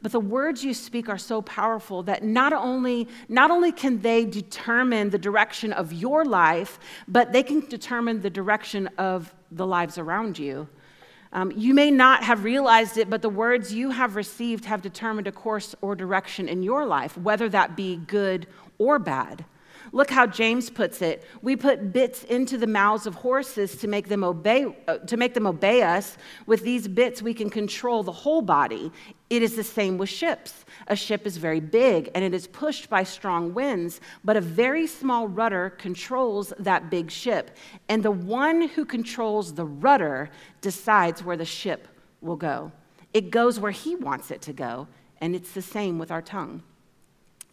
But 0.01 0.11
the 0.11 0.21
words 0.21 0.65
you 0.65 0.75
speak 0.75 1.09
are 1.09 1.19
so 1.19 1.43
powerful 1.43 2.03
that 2.05 2.25
not 2.25 2.53
only, 2.53 3.09
not 3.29 3.53
only 3.53 3.71
can 3.71 4.01
they 4.01 4.25
determine 4.25 5.11
the 5.11 5.19
direction 5.19 5.73
of 5.73 5.93
your 5.93 6.25
life, 6.25 6.81
but 7.07 7.33
they 7.33 7.45
can 7.45 7.61
determine 7.61 8.21
the 8.21 8.31
direction 8.31 8.89
of 8.99 9.33
the 9.53 9.67
lives 9.67 9.99
around 9.99 10.39
you. 10.39 10.69
Um, 11.33 11.51
you 11.57 11.73
may 11.73 11.91
not 11.91 12.25
have 12.25 12.45
realized 12.45 12.99
it, 12.99 13.09
but 13.09 13.23
the 13.23 13.29
words 13.29 13.73
you 13.73 13.91
have 13.91 14.17
received 14.17 14.67
have 14.67 14.83
determined 14.83 15.27
a 15.27 15.33
course 15.33 15.75
or 15.81 15.95
direction 15.95 16.49
in 16.49 16.63
your 16.63 16.85
life, 16.85 17.17
whether 17.17 17.49
that 17.49 17.75
be 17.75 17.97
good 17.97 18.47
or 18.79 18.99
bad. 18.99 19.45
Look 19.91 20.11
how 20.11 20.27
James 20.27 20.71
puts 20.71 21.03
it. 21.03 21.25
We 21.43 21.57
put 21.57 21.93
bits 21.93 22.23
into 22.25 22.57
the 22.57 22.67
mouths 22.67 23.07
of 23.07 23.15
horses 23.17 23.77
to 23.77 23.89
make 23.89 24.09
them 24.09 24.23
obey 24.23 24.67
uh, 24.87 24.99
to 24.99 25.17
make 25.17 25.35
them 25.35 25.47
obey 25.47 25.83
us. 25.83 26.17
With 26.47 26.63
these 26.63 26.87
bits 26.87 27.21
we 27.21 27.35
can 27.35 27.51
control 27.51 28.03
the 28.03 28.13
whole 28.13 28.43
body. 28.43 28.93
It 29.29 29.43
is 29.43 29.57
the 29.57 29.65
same 29.65 29.99
with 29.99 30.09
ships. 30.09 30.65
A 30.87 30.97
ship 30.97 31.27
is 31.27 31.37
very 31.37 31.61
big 31.61 32.11
and 32.15 32.25
it 32.25 32.35
is 32.35 32.47
pushed 32.47 32.89
by 32.89 33.03
strong 33.03 33.55
winds, 33.55 34.01
but 34.25 34.37
a 34.37 34.41
very 34.41 34.87
small 34.87 35.27
rudder 35.27 35.71
controls 35.71 36.53
that 36.59 36.91
big 36.91 37.11
ship. 37.11 37.57
And 37.89 38.03
the 38.03 38.11
one 38.11 38.69
who 38.69 38.85
controls 38.85 39.55
the 39.55 39.65
rudder 39.67 40.31
decides 40.61 41.25
where 41.25 41.37
the 41.37 41.45
ship 41.45 41.89
will 42.21 42.37
go. 42.37 42.71
It 43.13 43.31
goes 43.31 43.59
where 43.59 43.73
he 43.73 43.95
wants 43.97 44.31
it 44.31 44.41
to 44.43 44.53
go, 44.53 44.89
and 45.21 45.35
it's 45.35 45.53
the 45.53 45.63
same 45.63 45.99
with 45.99 46.11
our 46.11 46.23
tongue. 46.23 46.63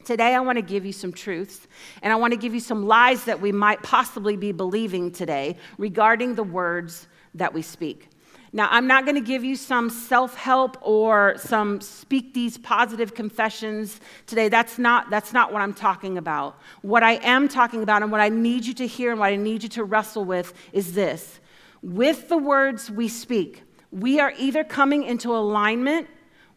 Today, 0.10 0.34
I 0.34 0.40
want 0.40 0.58
to 0.58 0.64
give 0.64 0.88
you 0.88 0.92
some 0.92 1.14
truths, 1.14 1.68
and 2.02 2.12
I 2.12 2.16
want 2.16 2.34
to 2.34 2.40
give 2.40 2.56
you 2.56 2.60
some 2.60 2.88
lies 2.88 3.26
that 3.26 3.40
we 3.42 3.52
might 3.52 3.84
possibly 3.84 4.36
be 4.36 4.52
believing 4.52 5.12
today 5.12 5.56
regarding 5.78 6.34
the 6.34 6.42
words 6.42 7.08
that 7.36 7.54
we 7.54 7.62
speak. 7.62 8.10
Now, 8.52 8.70
I'm 8.72 8.88
not 8.88 9.06
going 9.06 9.18
to 9.18 9.22
give 9.22 9.44
you 9.44 9.56
some 9.56 9.92
self 9.92 10.34
help 10.34 10.78
or 10.82 11.36
some 11.38 11.80
speak 11.80 12.34
these 12.34 12.58
positive 12.58 13.14
confessions 13.14 14.02
today. 14.26 14.50
That's 14.50 14.80
not, 14.80 15.12
that's 15.12 15.32
not 15.32 15.54
what 15.54 15.62
I'm 15.62 15.76
talking 15.76 16.18
about. 16.18 16.60
What 16.82 17.04
I 17.04 17.18
am 17.18 17.48
talking 17.48 17.84
about 17.84 18.02
and 18.02 18.12
what 18.12 18.20
I 18.20 18.30
need 18.30 18.66
you 18.66 18.74
to 18.74 18.88
hear 18.88 19.12
and 19.12 19.20
what 19.20 19.32
I 19.32 19.36
need 19.36 19.62
you 19.62 19.70
to 19.70 19.84
wrestle 19.84 20.26
with 20.26 20.56
is 20.74 20.94
this. 20.94 21.40
With 21.84 22.30
the 22.30 22.38
words 22.40 22.90
we 22.90 23.10
speak, 23.10 23.62
we 23.92 24.20
are 24.20 24.34
either 24.40 24.64
coming 24.64 25.04
into 25.04 25.36
alignment 25.36 26.08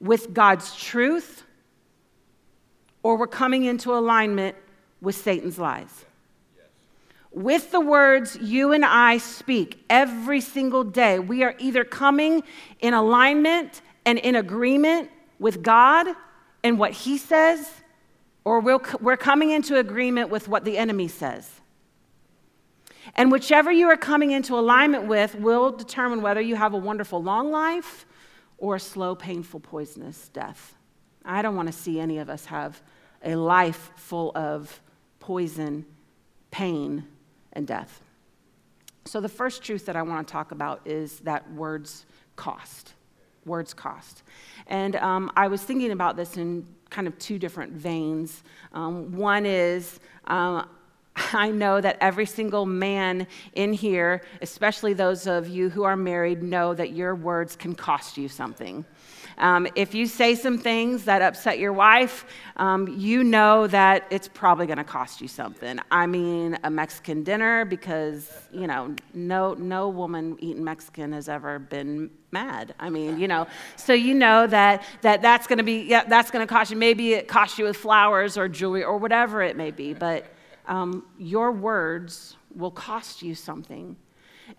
with 0.00 0.32
God's 0.32 0.74
truth 0.74 1.41
or 3.02 3.16
we're 3.16 3.26
coming 3.26 3.64
into 3.64 3.92
alignment 3.94 4.56
with 5.00 5.16
Satan's 5.16 5.58
lies. 5.58 6.04
With 7.32 7.70
the 7.70 7.80
words 7.80 8.36
you 8.40 8.72
and 8.72 8.84
I 8.84 9.18
speak 9.18 9.82
every 9.88 10.40
single 10.40 10.84
day, 10.84 11.18
we 11.18 11.42
are 11.42 11.54
either 11.58 11.82
coming 11.82 12.42
in 12.80 12.92
alignment 12.94 13.80
and 14.04 14.18
in 14.18 14.36
agreement 14.36 15.10
with 15.38 15.62
God 15.62 16.08
and 16.62 16.78
what 16.78 16.92
He 16.92 17.16
says, 17.16 17.70
or 18.44 18.60
we 18.60 18.76
we're 19.00 19.16
coming 19.16 19.50
into 19.50 19.78
agreement 19.78 20.28
with 20.28 20.46
what 20.46 20.64
the 20.64 20.76
enemy 20.76 21.08
says. 21.08 21.50
And 23.14 23.32
whichever 23.32 23.72
you 23.72 23.88
are 23.88 23.96
coming 23.96 24.30
into 24.30 24.54
alignment 24.54 25.06
with 25.06 25.34
will 25.34 25.72
determine 25.72 26.22
whether 26.22 26.40
you 26.40 26.54
have 26.54 26.74
a 26.74 26.78
wonderful 26.78 27.22
long 27.22 27.50
life 27.50 28.06
or 28.58 28.76
a 28.76 28.80
slow, 28.80 29.14
painful, 29.14 29.60
poisonous 29.60 30.28
death. 30.28 30.74
I 31.24 31.42
don't 31.42 31.56
want 31.56 31.66
to 31.66 31.72
see 31.72 31.98
any 31.98 32.18
of 32.18 32.30
us 32.30 32.46
have 32.46 32.80
a 33.24 33.34
life 33.34 33.90
full 33.96 34.32
of 34.34 34.80
poison, 35.20 35.86
pain, 36.50 37.04
and 37.52 37.66
death. 37.66 38.00
So, 39.04 39.20
the 39.20 39.28
first 39.28 39.62
truth 39.62 39.86
that 39.86 39.96
I 39.96 40.02
want 40.02 40.26
to 40.26 40.32
talk 40.32 40.52
about 40.52 40.80
is 40.84 41.20
that 41.20 41.50
words 41.52 42.06
cost. 42.36 42.94
Words 43.44 43.74
cost. 43.74 44.22
And 44.68 44.96
um, 44.96 45.32
I 45.36 45.48
was 45.48 45.62
thinking 45.62 45.90
about 45.90 46.16
this 46.16 46.36
in 46.36 46.66
kind 46.90 47.08
of 47.08 47.18
two 47.18 47.38
different 47.38 47.72
veins. 47.72 48.44
Um, 48.72 49.12
one 49.12 49.44
is, 49.44 49.98
um, 50.26 50.68
I 51.16 51.50
know 51.50 51.80
that 51.80 51.98
every 52.00 52.26
single 52.26 52.64
man 52.64 53.26
in 53.54 53.72
here, 53.72 54.22
especially 54.40 54.92
those 54.92 55.26
of 55.26 55.48
you 55.48 55.68
who 55.68 55.82
are 55.82 55.96
married, 55.96 56.42
know 56.42 56.74
that 56.74 56.92
your 56.92 57.14
words 57.14 57.56
can 57.56 57.74
cost 57.74 58.16
you 58.16 58.28
something. 58.28 58.84
Um, 59.38 59.66
if 59.74 59.94
you 59.94 60.06
say 60.06 60.34
some 60.34 60.58
things 60.58 61.04
that 61.04 61.22
upset 61.22 61.58
your 61.58 61.72
wife, 61.72 62.24
um, 62.56 62.88
you 62.88 63.24
know 63.24 63.66
that 63.66 64.06
it's 64.10 64.28
probably 64.28 64.66
going 64.66 64.78
to 64.78 64.84
cost 64.84 65.20
you 65.20 65.28
something. 65.28 65.78
I 65.90 66.06
mean, 66.06 66.58
a 66.64 66.70
Mexican 66.70 67.22
dinner, 67.22 67.64
because, 67.64 68.30
you 68.52 68.66
know, 68.66 68.94
no, 69.14 69.54
no 69.54 69.88
woman 69.88 70.36
eating 70.40 70.64
Mexican 70.64 71.12
has 71.12 71.28
ever 71.28 71.58
been 71.58 72.10
mad. 72.30 72.74
I 72.78 72.90
mean, 72.90 73.18
you 73.18 73.28
know, 73.28 73.46
so 73.76 73.92
you 73.92 74.14
know 74.14 74.46
that, 74.46 74.84
that 75.02 75.22
that's 75.22 75.46
going 75.46 75.58
to 75.58 75.64
be, 75.64 75.82
yeah, 75.82 76.04
that's 76.04 76.30
going 76.30 76.46
to 76.46 76.52
cost 76.52 76.70
you. 76.70 76.76
Maybe 76.76 77.14
it 77.14 77.28
costs 77.28 77.58
you 77.58 77.64
with 77.64 77.76
flowers 77.76 78.36
or 78.36 78.48
jewelry 78.48 78.84
or 78.84 78.96
whatever 78.98 79.42
it 79.42 79.56
may 79.56 79.70
be, 79.70 79.92
but 79.94 80.26
um, 80.66 81.04
your 81.18 81.52
words 81.52 82.36
will 82.54 82.70
cost 82.70 83.22
you 83.22 83.34
something. 83.34 83.96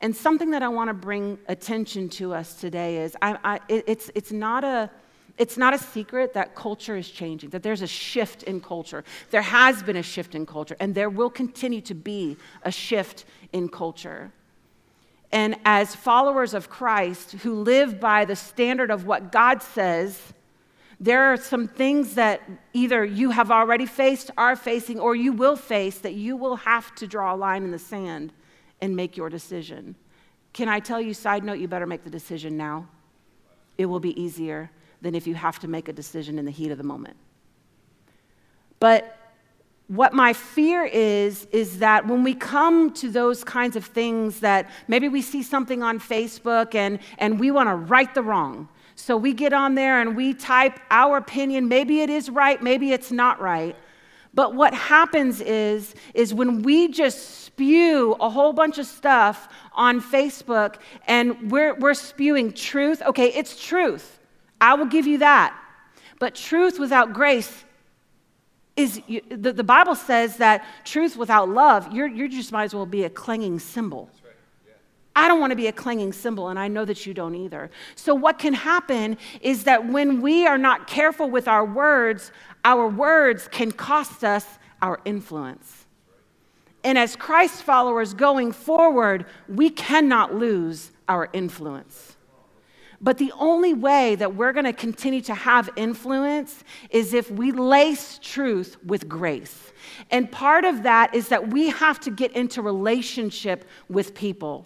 And 0.02 0.16
something 0.16 0.52
that 0.52 0.64
I 0.64 0.68
want 0.68 0.90
to 0.90 0.94
bring 0.94 1.38
attention 1.48 2.10
to 2.10 2.34
us 2.34 2.56
today 2.56 2.98
is 2.98 3.16
I, 3.22 3.38
I, 3.44 3.60
it's, 3.68 4.12
it's, 4.16 4.32
not 4.32 4.64
a, 4.64 4.90
it's 5.38 5.58
not 5.58 5.74
a 5.74 5.78
secret 5.78 6.34
that 6.34 6.56
culture 6.56 6.96
is 6.96 7.10
changing, 7.10 7.52
that 7.52 7.64
there's 7.64 7.82
a 7.82 7.88
shift 7.88 8.44
in 8.44 8.62
culture. 8.62 9.04
There 9.32 9.42
has 9.42 9.84
been 9.84 9.96
a 9.96 10.04
shift 10.04 10.36
in 10.36 10.46
culture, 10.46 10.76
and 10.80 10.94
there 10.94 11.10
will 11.10 11.30
continue 11.30 11.82
to 11.82 11.94
be 11.94 12.38
a 12.64 12.72
shift 12.72 13.26
in 13.52 13.70
culture. 13.70 14.32
And 15.32 15.56
as 15.66 15.96
followers 15.96 16.54
of 16.54 16.70
Christ 16.70 17.32
who 17.32 17.56
live 17.56 18.00
by 18.00 18.26
the 18.26 18.36
standard 18.36 18.92
of 18.92 19.06
what 19.06 19.32
God 19.32 19.64
says, 19.64 20.34
there 21.00 21.24
are 21.34 21.38
some 21.38 21.68
things 21.68 22.16
that 22.16 22.42
either 22.72 23.04
you 23.04 23.32
have 23.32 23.50
already 23.50 23.86
faced, 23.86 24.32
are 24.38 24.56
facing, 24.56 25.00
or 25.00 25.16
you 25.16 25.34
will 25.34 25.56
face 25.56 25.98
that 26.00 26.14
you 26.14 26.38
will 26.38 26.58
have 26.58 26.94
to 26.96 27.08
draw 27.08 27.34
a 27.34 27.36
line 27.36 27.64
in 27.64 27.72
the 27.72 27.80
sand 27.80 28.32
and 28.84 28.98
make 28.98 29.16
your 29.16 29.30
decision. 29.30 29.96
Can 30.52 30.68
I 30.68 30.82
tell 30.82 31.00
you, 31.00 31.14
side 31.14 31.46
note, 31.46 31.54
you 31.54 31.70
better 31.70 31.88
make 31.88 32.04
the 32.04 32.10
decision 32.10 32.58
now? 32.58 32.86
It 33.78 33.86
will 33.86 34.02
be 34.02 34.22
easier 34.22 34.70
than 35.02 35.16
if 35.16 35.26
you 35.26 35.36
have 35.36 35.58
to 35.60 35.70
make 35.70 35.88
a 35.88 35.94
decision 35.94 36.38
in 36.38 36.44
the 36.44 36.52
heat 36.52 36.70
of 36.70 36.78
the 36.78 36.84
moment. 36.84 37.16
But 38.82 39.18
what 39.88 40.14
my 40.14 40.34
fear 40.34 40.84
is, 40.84 41.48
is 41.54 41.80
that 41.80 42.06
when 42.08 42.24
we 42.24 42.34
come 42.34 42.92
to 42.96 43.10
those 43.10 43.46
kinds 43.46 43.78
of 43.78 43.86
things 43.86 44.42
that 44.42 44.70
maybe 44.90 45.08
we 45.08 45.22
see 45.22 45.44
something 45.44 45.82
on 45.82 45.98
Facebook 45.98 46.76
and, 46.76 47.00
and 47.20 47.40
we 47.40 47.52
want 47.52 47.70
to 47.70 47.76
right 47.76 48.14
the 48.14 48.22
wrong. 48.22 48.68
So 48.96 49.16
we 49.16 49.34
get 49.34 49.54
on 49.54 49.76
there 49.76 50.02
and 50.02 50.14
we 50.14 50.34
type 50.34 50.78
our 50.92 51.16
opinion. 51.16 51.70
Maybe 51.70 52.02
it 52.02 52.10
is 52.10 52.30
right, 52.30 52.62
maybe 52.62 52.92
it's 52.92 53.14
not 53.14 53.40
right. 53.40 53.78
But 54.34 54.56
what 54.56 54.74
happens 54.74 55.42
is, 55.42 55.94
is 56.14 56.34
when 56.34 56.64
we 56.64 56.88
just 56.88 57.46
spew 57.46 58.16
a 58.20 58.30
whole 58.30 58.52
bunch 58.52 58.80
of 58.80 58.88
stuff 58.88 59.48
on 59.74 60.02
Facebook 60.02 60.78
and 61.08 61.52
we're, 61.52 61.76
we're 61.76 61.94
spewing 61.94 62.52
truth, 62.52 63.02
okay, 63.04 63.28
it's 63.28 63.64
truth. 63.64 64.20
I 64.60 64.74
will 64.74 64.88
give 64.88 65.06
you 65.06 65.20
that. 65.20 65.56
But 66.20 66.36
truth 66.36 66.80
without 66.80 67.14
grace 67.14 67.64
is, 68.76 69.00
the, 69.30 69.54
the 69.54 69.64
Bible 69.64 69.94
says 69.94 70.38
that 70.38 70.66
truth 70.84 71.16
without 71.16 71.50
love, 71.50 71.94
you're, 71.94 72.08
you 72.08 72.28
just 72.28 72.52
might 72.52 72.64
as 72.64 72.74
well 72.74 72.88
be 72.88 73.04
a 73.04 73.10
clanging 73.10 73.60
cymbal. 73.60 74.10
I 75.16 75.28
don't 75.28 75.40
want 75.40 75.52
to 75.52 75.56
be 75.56 75.68
a 75.68 75.72
clanging 75.72 76.12
cymbal, 76.12 76.50
and 76.50 76.58
I 76.58 76.68
know 76.68 76.86
that 76.86 77.06
you 77.06 77.14
don't 77.14 77.36
either. 77.36 77.70
So, 77.96 78.16
what 78.16 78.40
can 78.40 78.54
happen 78.54 79.18
is 79.42 79.64
that 79.66 79.88
when 79.88 80.22
we 80.22 80.48
are 80.48 80.58
not 80.58 80.88
careful 80.88 81.30
with 81.30 81.48
our 81.48 81.66
words, 81.66 82.32
our 82.66 82.88
words 82.88 83.48
can 83.48 83.72
cost 83.72 84.24
us 84.24 84.46
our 84.82 85.00
influence. 85.06 85.86
And 86.84 86.98
as 86.98 87.16
Christ 87.16 87.64
followers 87.64 88.14
going 88.14 88.52
forward, 88.52 89.26
we 89.48 89.70
cannot 89.70 90.36
lose 90.36 90.92
our 91.08 91.30
influence. 91.32 92.18
But 93.00 93.18
the 93.18 93.34
only 93.38 93.74
way 93.74 94.16
that 94.16 94.36
we're 94.36 94.54
going 94.54 94.66
to 94.66 94.74
continue 94.74 95.22
to 95.22 95.36
have 95.36 95.70
influence 95.76 96.64
is 96.90 97.14
if 97.14 97.30
we 97.30 97.52
lace 97.52 98.18
truth 98.22 98.78
with 98.86 99.10
grace. 99.10 99.74
And 100.10 100.32
part 100.32 100.64
of 100.64 100.84
that 100.84 101.14
is 101.14 101.28
that 101.28 101.50
we 101.50 101.70
have 101.70 102.00
to 102.02 102.12
get 102.12 102.32
into 102.32 102.62
relationship 102.62 103.66
with 103.90 104.16
people. 104.16 104.66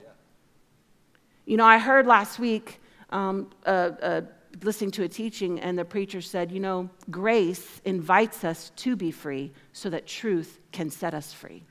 You 1.48 1.56
know, 1.56 1.66
I 1.66 1.78
heard 1.78 2.06
last 2.06 2.40
week, 2.40 2.82
um, 3.10 3.50
uh, 3.66 3.70
uh, 3.70 4.22
listening 4.64 4.92
to 4.92 5.04
a 5.04 5.08
teaching, 5.08 5.62
and 5.62 5.80
the 5.80 5.86
preacher 5.86 6.20
said, 6.20 6.52
You 6.52 6.60
know, 6.60 6.90
grace 7.10 7.80
invites 7.86 8.44
us 8.44 8.74
to 8.76 8.98
be 8.98 9.12
free 9.12 9.54
so 9.72 9.90
that 9.90 10.06
truth 10.06 10.60
can 10.74 10.90
set 10.90 11.14
us 11.14 11.32
free. 11.32 11.64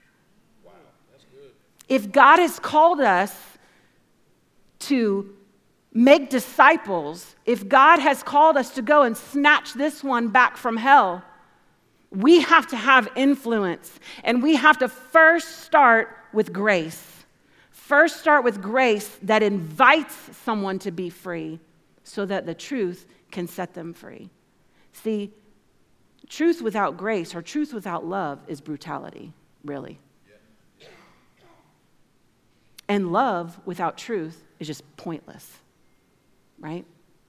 Wow, 0.64 0.72
that's 1.12 1.24
good. 1.24 1.50
If 1.90 2.10
God 2.10 2.38
has 2.38 2.58
called 2.58 3.02
us 3.02 3.36
to 4.78 5.34
make 5.92 6.30
disciples, 6.30 7.36
if 7.44 7.68
God 7.68 7.98
has 7.98 8.22
called 8.22 8.56
us 8.56 8.70
to 8.76 8.82
go 8.82 9.02
and 9.02 9.14
snatch 9.14 9.74
this 9.74 10.02
one 10.02 10.28
back 10.28 10.56
from 10.56 10.78
hell, 10.78 11.22
we 12.10 12.40
have 12.40 12.66
to 12.68 12.76
have 12.76 13.10
influence. 13.14 14.00
And 14.24 14.42
we 14.42 14.56
have 14.56 14.78
to 14.78 14.88
first 14.88 15.60
start 15.64 16.16
with 16.32 16.50
grace. 16.50 17.15
First, 17.86 18.18
start 18.18 18.42
with 18.42 18.60
grace 18.60 19.16
that 19.22 19.42
invites 19.42 20.14
someone 20.44 20.78
to 20.80 20.90
be 20.90 21.08
free 21.08 21.60
so 22.02 22.26
that 22.26 22.44
the 22.44 22.54
truth 22.54 23.06
can 23.30 23.46
set 23.46 23.74
them 23.74 23.92
free. 23.94 24.28
See, 24.92 25.32
truth 26.28 26.62
without 26.62 26.96
grace 26.96 27.34
or 27.34 27.42
truth 27.42 27.72
without 27.72 28.04
love 28.04 28.40
is 28.48 28.60
brutality, 28.60 29.32
really. 29.64 30.00
And 32.88 33.12
love 33.12 33.58
without 33.64 33.96
truth 33.96 34.42
is 34.58 34.66
just 34.66 34.82
pointless 34.96 35.58
right? 36.58 36.84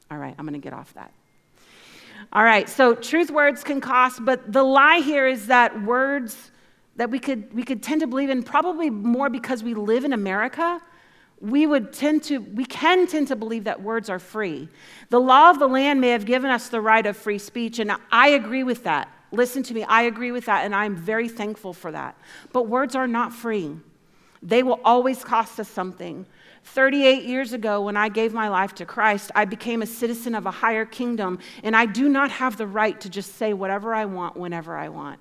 All 0.10 0.18
right, 0.18 0.36
I'm 0.38 0.46
going 0.46 0.60
to 0.60 0.64
get 0.64 0.74
off 0.74 0.94
that. 0.94 1.12
All 2.34 2.44
right, 2.44 2.68
so 2.68 2.96
truth 2.96 3.30
words 3.30 3.64
can 3.64 3.80
cost, 3.80 4.24
but 4.24 4.52
the 4.52 4.64
lie 4.64 5.00
here 5.00 5.28
is 5.28 5.48
that 5.48 5.84
words 5.84 6.52
that 6.98 7.10
we 7.10 7.20
could, 7.20 7.54
we 7.54 7.64
could 7.64 7.82
tend 7.82 8.02
to 8.02 8.08
believe 8.08 8.30
in, 8.30 8.44
probably 8.44 8.90
more 8.90 9.30
because 9.30 9.64
we 9.64 9.74
live 9.74 10.04
in 10.04 10.14
America, 10.14 10.82
we 11.40 11.68
would 11.68 11.94
tend 11.94 12.24
to, 12.24 12.40
we 12.40 12.66
can 12.66 13.06
tend 13.08 13.28
to 13.28 13.36
believe 13.36 13.66
that 13.66 13.82
words 13.82 14.10
are 14.10 14.20
free. 14.20 14.68
The 15.10 15.20
law 15.20 15.52
of 15.52 15.60
the 15.60 15.68
land 15.68 16.02
may 16.02 16.10
have 16.10 16.26
given 16.26 16.50
us 16.50 16.70
the 16.70 16.82
right 16.82 17.06
of 17.06 17.16
free 17.16 17.38
speech, 17.38 17.80
and 17.80 17.92
I 18.12 18.30
agree 18.30 18.64
with 18.64 18.84
that. 18.84 19.10
Listen 19.32 19.62
to 19.64 19.74
me, 19.74 19.84
I 19.84 20.04
agree 20.04 20.32
with 20.32 20.46
that, 20.46 20.66
and 20.66 20.74
I'm 20.74 20.96
very 20.96 21.30
thankful 21.30 21.74
for 21.74 21.92
that. 21.92 22.18
But 22.52 22.68
words 22.68 22.96
are 22.96 23.08
not 23.08 23.34
free, 23.34 23.76
they 24.42 24.64
will 24.64 24.80
always 24.84 25.24
cost 25.24 25.60
us 25.60 25.68
something. 25.68 26.26
38 26.64 27.24
years 27.24 27.54
ago, 27.54 27.82
when 27.82 27.96
I 27.96 28.10
gave 28.10 28.34
my 28.34 28.50
life 28.50 28.76
to 28.76 28.86
Christ, 28.86 29.32
I 29.34 29.46
became 29.46 29.82
a 29.82 29.86
citizen 29.86 30.36
of 30.36 30.46
a 30.46 30.52
higher 30.52 30.86
kingdom, 30.86 31.40
and 31.64 31.76
I 31.76 31.86
do 31.86 32.10
not 32.10 32.30
have 32.32 32.58
the 32.58 32.68
right 32.68 33.00
to 33.02 33.10
just 33.10 33.36
say 33.36 33.54
whatever 33.54 33.94
I 33.94 34.06
want 34.06 34.36
whenever 34.36 34.76
I 34.76 34.90
want. 34.90 35.20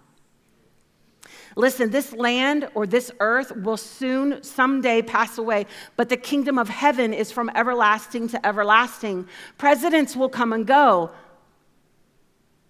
Listen, 1.59 1.89
this 1.89 2.13
land 2.13 2.69
or 2.75 2.87
this 2.87 3.11
earth 3.19 3.51
will 3.57 3.79
soon, 3.79 4.43
someday 4.43 5.01
pass 5.01 5.39
away, 5.39 5.65
but 5.97 6.11
the 6.11 6.17
kingdom 6.17 6.59
of 6.59 6.69
heaven 6.69 7.15
is 7.15 7.33
from 7.33 7.51
everlasting 7.55 8.29
to 8.29 8.47
everlasting. 8.47 9.27
Presidents 9.57 10.15
will 10.15 10.29
come 10.29 10.53
and 10.53 10.67
go. 10.67 11.11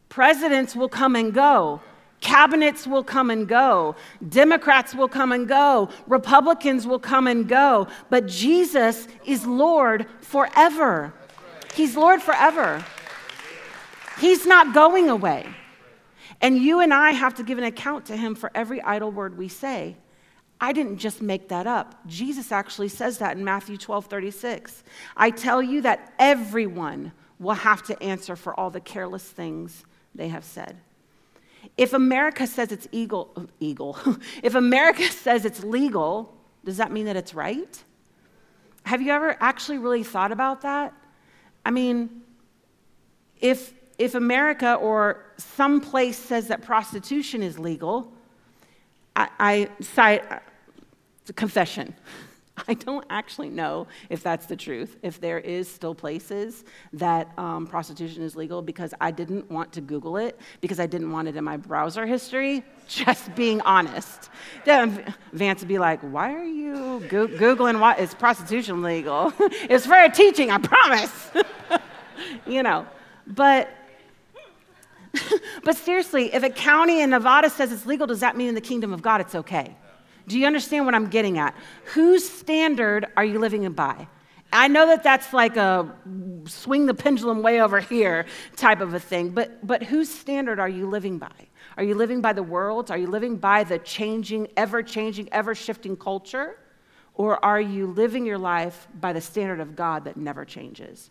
Presidents 0.08 0.76
will 0.76 0.88
come 0.88 1.16
and 1.16 1.34
go. 1.34 1.80
Cabinets 2.20 2.86
will 2.86 3.02
come 3.02 3.28
and 3.28 3.48
go. 3.48 3.96
Democrats 4.28 4.94
will 4.94 5.08
come 5.08 5.32
and 5.32 5.48
go. 5.48 5.88
Republicans 6.06 6.86
will 6.86 7.00
come 7.00 7.26
and 7.26 7.48
go. 7.48 7.88
But 8.08 8.26
Jesus 8.26 9.08
is 9.24 9.44
Lord 9.46 10.06
forever. 10.20 11.12
He's 11.74 11.96
Lord 11.96 12.22
forever. 12.22 12.84
He's 14.18 14.46
not 14.46 14.72
going 14.72 15.10
away. 15.10 15.46
And 16.40 16.58
you 16.58 16.80
and 16.80 16.92
I 16.92 17.12
have 17.12 17.34
to 17.34 17.42
give 17.42 17.58
an 17.58 17.64
account 17.64 18.06
to 18.06 18.16
him 18.16 18.34
for 18.34 18.50
every 18.54 18.80
idle 18.82 19.10
word 19.10 19.38
we 19.38 19.48
say. 19.48 19.96
I 20.60 20.72
didn't 20.72 20.98
just 20.98 21.20
make 21.20 21.48
that 21.48 21.66
up. 21.66 22.06
Jesus 22.06 22.50
actually 22.50 22.88
says 22.88 23.18
that 23.18 23.36
in 23.36 23.44
Matthew 23.44 23.76
12 23.76 24.06
36. 24.06 24.84
I 25.16 25.30
tell 25.30 25.62
you 25.62 25.82
that 25.82 26.12
everyone 26.18 27.12
will 27.38 27.54
have 27.54 27.82
to 27.84 28.02
answer 28.02 28.36
for 28.36 28.58
all 28.58 28.70
the 28.70 28.80
careless 28.80 29.24
things 29.24 29.84
they 30.14 30.28
have 30.28 30.44
said. 30.44 30.76
If 31.76 31.92
America 31.92 32.46
says 32.46 32.72
it's 32.72 32.88
eagle, 32.92 33.48
eagle, 33.60 33.98
if 34.42 34.54
America 34.54 35.02
says 35.10 35.44
it's 35.44 35.62
legal, 35.62 36.34
does 36.64 36.78
that 36.78 36.90
mean 36.90 37.06
that 37.06 37.16
it's 37.16 37.34
right? 37.34 37.82
Have 38.84 39.02
you 39.02 39.12
ever 39.12 39.36
actually 39.40 39.78
really 39.78 40.04
thought 40.04 40.32
about 40.32 40.62
that? 40.62 40.94
I 41.64 41.70
mean, 41.70 42.22
if, 43.40 43.74
if 43.98 44.14
America 44.14 44.74
or 44.74 45.24
some 45.36 45.80
place 45.80 46.18
says 46.18 46.48
that 46.48 46.62
prostitution 46.62 47.42
is 47.42 47.58
legal, 47.58 48.12
I, 49.14 49.28
I 49.38 49.68
cite 49.80 50.30
uh, 50.30 50.38
confession. 51.34 51.94
I 52.68 52.74
don't 52.74 53.04
actually 53.10 53.50
know 53.50 53.86
if 54.08 54.22
that's 54.22 54.46
the 54.46 54.56
truth, 54.56 54.96
if 55.02 55.20
there 55.20 55.38
is 55.38 55.68
still 55.68 55.94
places 55.94 56.64
that 56.94 57.30
um, 57.38 57.66
prostitution 57.66 58.22
is 58.22 58.34
legal, 58.34 58.62
because 58.62 58.94
I 59.00 59.10
didn't 59.10 59.50
want 59.50 59.72
to 59.72 59.80
Google 59.80 60.16
it, 60.16 60.38
because 60.60 60.80
I 60.80 60.86
didn't 60.86 61.10
want 61.10 61.28
it 61.28 61.36
in 61.36 61.44
my 61.44 61.58
browser 61.58 62.06
history, 62.06 62.64
just 62.88 63.34
being 63.34 63.60
honest. 63.62 64.30
Vance 64.64 65.60
would 65.60 65.68
be 65.68 65.78
like, 65.78 66.00
why 66.00 66.34
are 66.34 66.46
you 66.46 67.04
go- 67.08 67.28
Googling 67.28 67.78
what 67.78 67.98
is 67.98 68.14
prostitution 68.14 68.82
legal? 68.82 69.32
it's 69.38 69.86
for 69.86 69.98
a 69.98 70.10
teaching, 70.10 70.50
I 70.50 70.58
promise. 70.58 71.30
you 72.46 72.62
know, 72.62 72.86
but 73.26 73.68
but 75.64 75.76
seriously, 75.76 76.32
if 76.34 76.42
a 76.42 76.50
county 76.50 77.00
in 77.00 77.10
Nevada 77.10 77.50
says 77.50 77.72
it's 77.72 77.86
legal, 77.86 78.06
does 78.06 78.20
that 78.20 78.36
mean 78.36 78.48
in 78.48 78.54
the 78.54 78.60
kingdom 78.60 78.92
of 78.92 79.02
God 79.02 79.20
it's 79.20 79.34
okay? 79.34 79.76
Do 80.28 80.38
you 80.38 80.46
understand 80.46 80.84
what 80.84 80.94
I'm 80.94 81.08
getting 81.08 81.38
at? 81.38 81.54
Whose 81.86 82.28
standard 82.28 83.06
are 83.16 83.24
you 83.24 83.38
living 83.38 83.70
by? 83.72 84.08
I 84.52 84.68
know 84.68 84.86
that 84.86 85.02
that's 85.02 85.32
like 85.32 85.56
a 85.56 85.92
swing 86.46 86.86
the 86.86 86.94
pendulum 86.94 87.42
way 87.42 87.60
over 87.60 87.80
here 87.80 88.26
type 88.56 88.80
of 88.80 88.94
a 88.94 89.00
thing, 89.00 89.30
but, 89.30 89.64
but 89.66 89.82
whose 89.82 90.08
standard 90.08 90.58
are 90.58 90.68
you 90.68 90.88
living 90.88 91.18
by? 91.18 91.32
Are 91.76 91.84
you 91.84 91.94
living 91.94 92.20
by 92.20 92.32
the 92.32 92.42
world's? 92.42 92.90
Are 92.90 92.98
you 92.98 93.08
living 93.08 93.36
by 93.36 93.64
the 93.64 93.78
changing, 93.78 94.48
ever 94.56 94.82
changing, 94.82 95.28
ever 95.32 95.54
shifting 95.54 95.96
culture? 95.96 96.58
Or 97.14 97.44
are 97.44 97.60
you 97.60 97.86
living 97.86 98.24
your 98.24 98.38
life 98.38 98.88
by 99.00 99.12
the 99.12 99.20
standard 99.20 99.60
of 99.60 99.74
God 99.74 100.04
that 100.04 100.16
never 100.16 100.44
changes? 100.44 101.10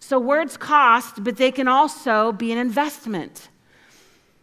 So 0.00 0.18
words 0.18 0.56
cost, 0.56 1.24
but 1.24 1.36
they 1.36 1.50
can 1.50 1.68
also 1.68 2.32
be 2.32 2.52
an 2.52 2.58
investment. 2.58 3.48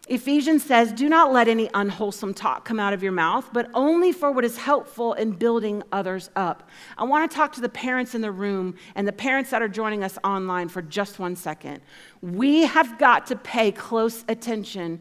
Ephesians 0.07 0.65
says, 0.65 0.91
Do 0.91 1.07
not 1.07 1.31
let 1.31 1.47
any 1.47 1.69
unwholesome 1.73 2.33
talk 2.33 2.65
come 2.65 2.79
out 2.79 2.91
of 2.91 3.01
your 3.01 3.11
mouth, 3.11 3.47
but 3.53 3.69
only 3.73 4.11
for 4.11 4.31
what 4.31 4.43
is 4.43 4.57
helpful 4.57 5.13
in 5.13 5.31
building 5.31 5.83
others 5.91 6.29
up. 6.35 6.69
I 6.97 7.05
want 7.05 7.29
to 7.29 7.35
talk 7.35 7.53
to 7.53 7.61
the 7.61 7.69
parents 7.69 8.13
in 8.13 8.21
the 8.21 8.31
room 8.31 8.75
and 8.95 9.07
the 9.07 9.13
parents 9.13 9.51
that 9.51 9.61
are 9.61 9.69
joining 9.69 10.03
us 10.03 10.17
online 10.23 10.67
for 10.67 10.81
just 10.81 11.19
one 11.19 11.35
second. 11.35 11.81
We 12.21 12.63
have 12.63 12.99
got 12.99 13.27
to 13.27 13.37
pay 13.37 13.71
close 13.71 14.25
attention 14.27 14.99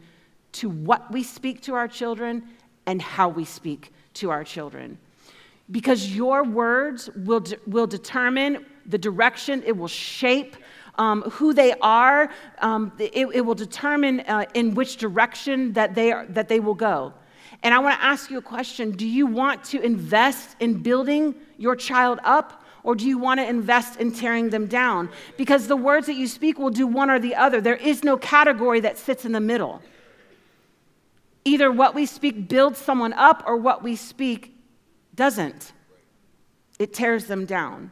to 0.53 0.69
what 0.69 1.11
we 1.11 1.23
speak 1.23 1.61
to 1.63 1.73
our 1.73 1.87
children 1.87 2.43
and 2.85 3.01
how 3.01 3.27
we 3.27 3.43
speak 3.43 3.91
to 4.13 4.29
our 4.29 4.43
children. 4.43 4.97
Because 5.69 6.15
your 6.15 6.43
words 6.43 7.09
will, 7.15 7.39
de- 7.41 7.57
will 7.65 7.87
determine 7.87 8.65
the 8.85 8.97
direction, 8.97 9.63
it 9.65 9.75
will 9.75 9.87
shape 9.87 10.55
um, 10.97 11.21
who 11.23 11.53
they 11.53 11.73
are, 11.81 12.31
um, 12.59 12.91
it, 12.99 13.27
it, 13.33 13.41
will 13.41 13.55
determine 13.55 14.19
uh, 14.21 14.45
in 14.53 14.75
which 14.75 14.97
direction 14.97 15.73
that 15.73 15.95
they, 15.95 16.11
are, 16.11 16.25
that 16.27 16.47
they 16.49 16.59
will 16.59 16.75
go. 16.75 17.13
And 17.63 17.73
I 17.73 17.79
want 17.79 17.99
to 17.99 18.05
ask 18.05 18.29
you 18.29 18.37
a 18.37 18.41
question 18.41 18.91
Do 18.91 19.07
you 19.07 19.25
want 19.25 19.63
to 19.65 19.81
invest 19.81 20.55
in 20.59 20.81
building 20.81 21.35
your 21.57 21.75
child 21.75 22.19
up? 22.23 22.63
Or 22.83 22.95
do 22.95 23.07
you 23.07 23.19
want 23.19 23.39
to 23.39 23.47
invest 23.47 23.99
in 23.99 24.11
tearing 24.11 24.49
them 24.49 24.65
down? 24.65 25.09
Because 25.37 25.67
the 25.67 25.75
words 25.75 26.07
that 26.07 26.15
you 26.15 26.27
speak 26.27 26.57
will 26.57 26.71
do 26.71 26.87
one 26.87 27.11
or 27.11 27.19
the 27.19 27.35
other. 27.35 27.61
There 27.61 27.75
is 27.75 28.03
no 28.03 28.17
category 28.17 28.79
that 28.79 28.97
sits 28.97 29.23
in 29.23 29.33
the 29.33 29.39
middle. 29.39 29.83
Either 31.45 31.71
what 31.71 31.93
we 31.93 32.07
speak 32.07 32.47
builds 32.47 32.79
someone 32.79 33.13
up, 33.13 33.43
or 33.45 33.55
what 33.57 33.83
we 33.83 33.95
speak 33.95 34.55
doesn't. 35.13 35.73
It 36.79 36.91
tears 36.91 37.25
them 37.25 37.45
down. 37.45 37.91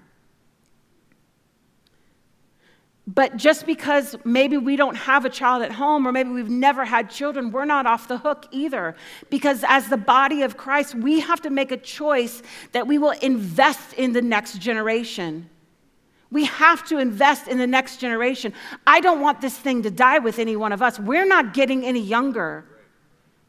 But 3.16 3.38
just 3.38 3.66
because 3.66 4.16
maybe 4.24 4.58
we 4.58 4.76
don't 4.76 4.96
have 4.96 5.26
a 5.26 5.30
child 5.30 5.64
at 5.64 5.72
home 5.72 6.08
or 6.08 6.12
maybe 6.12 6.30
we've 6.30 6.48
never 6.48 6.86
had 6.86 7.10
children, 7.10 7.52
we're 7.52 7.66
not 7.66 7.88
off 7.88 8.08
the 8.08 8.20
hook 8.20 8.46
either. 8.52 8.96
Because 9.32 9.66
as 9.68 9.88
the 9.88 9.98
body 9.98 10.44
of 10.44 10.58
Christ, 10.58 10.94
we 10.94 11.20
have 11.20 11.42
to 11.42 11.50
make 11.50 11.72
a 11.72 11.78
choice 11.78 12.44
that 12.72 12.86
we 12.86 13.00
will 13.00 13.16
invest 13.22 13.94
in 13.94 14.14
the 14.14 14.22
next 14.22 14.60
generation. 14.60 15.50
We 16.30 16.46
have 16.46 16.88
to 16.90 17.00
invest 17.00 17.48
in 17.48 17.58
the 17.58 17.66
next 17.66 17.98
generation. 17.98 18.54
I 18.86 19.00
don't 19.00 19.22
want 19.22 19.42
this 19.42 19.58
thing 19.58 19.82
to 19.84 19.90
die 19.90 20.20
with 20.20 20.38
any 20.38 20.56
one 20.56 20.72
of 20.72 20.84
us. 20.84 21.00
We're 21.00 21.26
not 21.26 21.56
getting 21.56 21.84
any 21.84 22.02
younger. 22.02 22.64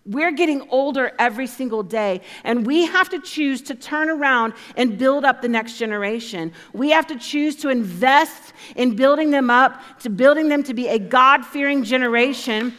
We're 0.06 0.32
getting 0.32 0.66
older 0.70 1.12
every 1.18 1.46
single 1.46 1.82
day, 1.82 2.22
and 2.42 2.66
we 2.66 2.86
have 2.86 3.10
to 3.10 3.20
choose 3.20 3.60
to 3.62 3.74
turn 3.74 4.08
around 4.08 4.54
and 4.76 4.96
build 4.96 5.26
up 5.26 5.42
the 5.42 5.48
next 5.48 5.76
generation. 5.76 6.52
We 6.72 6.90
have 6.90 7.06
to 7.08 7.18
choose 7.18 7.56
to 7.56 7.68
invest 7.68 8.54
in 8.76 8.96
building 8.96 9.30
them 9.30 9.50
up, 9.50 9.80
to 10.00 10.10
building 10.10 10.48
them 10.48 10.62
to 10.64 10.74
be 10.74 10.88
a 10.88 10.98
God 10.98 11.44
fearing 11.44 11.84
generation, 11.84 12.74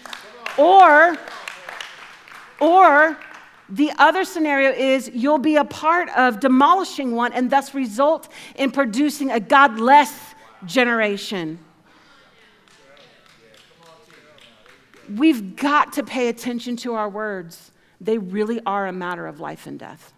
or, 0.57 1.15
or 2.59 3.17
the 3.69 3.91
other 3.99 4.25
scenario 4.25 4.71
is 4.71 5.09
you'll 5.13 5.37
be 5.37 5.55
a 5.55 5.63
part 5.63 6.09
of 6.17 6.39
demolishing 6.39 7.15
one 7.15 7.33
and 7.33 7.51
thus 7.51 7.73
result 7.75 8.29
in 8.55 8.71
producing 8.71 9.31
a 9.31 9.39
godless 9.39 10.11
generation. 10.65 11.59
We've 15.17 15.55
got 15.55 15.93
to 15.93 16.03
pay 16.03 16.27
attention 16.29 16.75
to 16.77 16.93
our 16.93 17.09
words. 17.09 17.71
They 17.99 18.17
really 18.17 18.61
are 18.65 18.87
a 18.87 18.93
matter 18.93 19.27
of 19.27 19.39
life 19.39 19.67
and 19.67 19.77
death. 19.77 20.13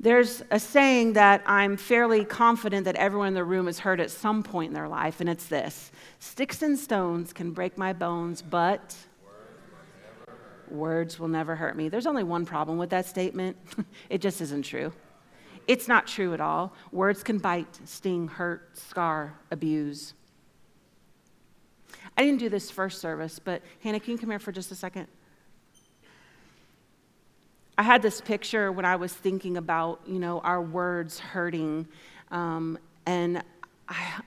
There's 0.00 0.44
a 0.52 0.60
saying 0.60 1.14
that 1.14 1.42
I'm 1.44 1.76
fairly 1.76 2.24
confident 2.24 2.84
that 2.84 2.94
everyone 2.94 3.28
in 3.28 3.34
the 3.34 3.44
room 3.44 3.66
has 3.66 3.80
heard 3.80 4.00
at 4.00 4.12
some 4.12 4.44
point 4.44 4.68
in 4.68 4.74
their 4.74 4.88
life, 4.88 5.20
and 5.20 5.28
it's 5.28 5.46
this 5.46 5.90
Sticks 6.20 6.62
and 6.62 6.78
stones 6.78 7.32
can 7.32 7.50
break 7.50 7.76
my 7.76 7.92
bones, 7.92 8.40
but 8.40 8.94
words 10.70 11.18
will 11.18 11.28
never 11.28 11.56
hurt 11.56 11.76
me. 11.76 11.88
There's 11.88 12.06
only 12.06 12.22
one 12.22 12.46
problem 12.46 12.78
with 12.78 12.90
that 12.90 13.06
statement 13.06 13.56
it 14.10 14.20
just 14.20 14.40
isn't 14.40 14.64
true. 14.64 14.92
It's 15.66 15.88
not 15.88 16.06
true 16.06 16.32
at 16.32 16.40
all. 16.40 16.72
Words 16.92 17.22
can 17.22 17.38
bite, 17.38 17.80
sting, 17.84 18.28
hurt, 18.28 18.78
scar, 18.78 19.34
abuse. 19.50 20.14
I 22.18 22.22
didn't 22.22 22.40
do 22.40 22.48
this 22.48 22.68
first 22.68 23.00
service, 23.00 23.38
but 23.38 23.62
Hannah, 23.80 24.00
can 24.00 24.10
you 24.10 24.18
come 24.18 24.30
here 24.30 24.40
for 24.40 24.50
just 24.50 24.72
a 24.72 24.74
second? 24.74 25.06
I 27.78 27.84
had 27.84 28.02
this 28.02 28.20
picture 28.20 28.72
when 28.72 28.84
I 28.84 28.96
was 28.96 29.12
thinking 29.12 29.56
about, 29.56 30.00
you 30.04 30.18
know, 30.18 30.40
our 30.40 30.60
words 30.60 31.20
hurting, 31.20 31.86
um, 32.32 32.76
and 33.06 33.44
I, 33.88 34.20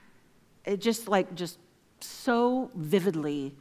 it 0.64 0.80
just 0.80 1.06
like 1.06 1.34
just 1.34 1.58
so 2.00 2.70
vividly 2.74 3.54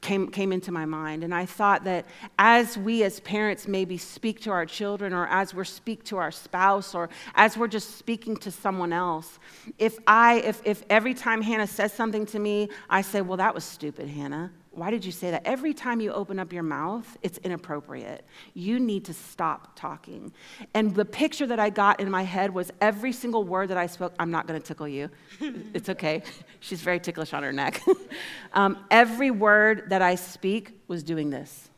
came, 0.00 0.30
came 0.30 0.52
into 0.52 0.72
my 0.72 0.84
mind. 0.84 1.24
And 1.24 1.34
I 1.34 1.46
thought 1.46 1.84
that 1.84 2.06
as 2.38 2.76
we 2.76 3.02
as 3.04 3.20
parents 3.20 3.68
maybe 3.68 3.96
speak 3.96 4.40
to 4.40 4.50
our 4.50 4.66
children, 4.66 5.12
or 5.12 5.26
as 5.28 5.54
we 5.54 5.64
speak 5.64 6.04
to 6.04 6.16
our 6.16 6.30
spouse, 6.30 6.94
or 6.94 7.08
as 7.34 7.56
we're 7.56 7.68
just 7.68 7.96
speaking 7.96 8.36
to 8.38 8.50
someone 8.50 8.92
else, 8.92 9.38
if 9.78 9.98
I, 10.06 10.40
if, 10.40 10.60
if 10.64 10.82
every 10.90 11.14
time 11.14 11.42
Hannah 11.42 11.66
says 11.66 11.92
something 11.92 12.26
to 12.26 12.38
me, 12.38 12.68
I 12.90 13.02
say, 13.02 13.20
well, 13.20 13.36
that 13.38 13.54
was 13.54 13.64
stupid, 13.64 14.08
Hannah. 14.08 14.50
Why 14.78 14.92
did 14.92 15.04
you 15.04 15.10
say 15.10 15.32
that? 15.32 15.42
Every 15.44 15.74
time 15.74 16.00
you 16.00 16.12
open 16.12 16.38
up 16.38 16.52
your 16.52 16.62
mouth, 16.62 17.16
it's 17.20 17.38
inappropriate. 17.38 18.24
You 18.54 18.78
need 18.78 19.04
to 19.06 19.12
stop 19.12 19.74
talking. 19.74 20.32
And 20.72 20.94
the 20.94 21.04
picture 21.04 21.48
that 21.48 21.58
I 21.58 21.68
got 21.68 21.98
in 21.98 22.08
my 22.08 22.22
head 22.22 22.54
was 22.54 22.70
every 22.80 23.12
single 23.12 23.42
word 23.42 23.70
that 23.70 23.76
I 23.76 23.88
spoke, 23.88 24.14
I'm 24.20 24.30
not 24.30 24.46
going 24.46 24.60
to 24.60 24.64
tickle 24.64 24.86
you. 24.86 25.10
it's 25.74 25.88
okay. 25.88 26.22
She's 26.60 26.80
very 26.80 27.00
ticklish 27.00 27.32
on 27.32 27.42
her 27.42 27.52
neck. 27.52 27.82
um, 28.52 28.78
every 28.88 29.32
word 29.32 29.90
that 29.90 30.00
I 30.00 30.14
speak 30.14 30.80
was 30.86 31.02
doing 31.02 31.30
this, 31.30 31.70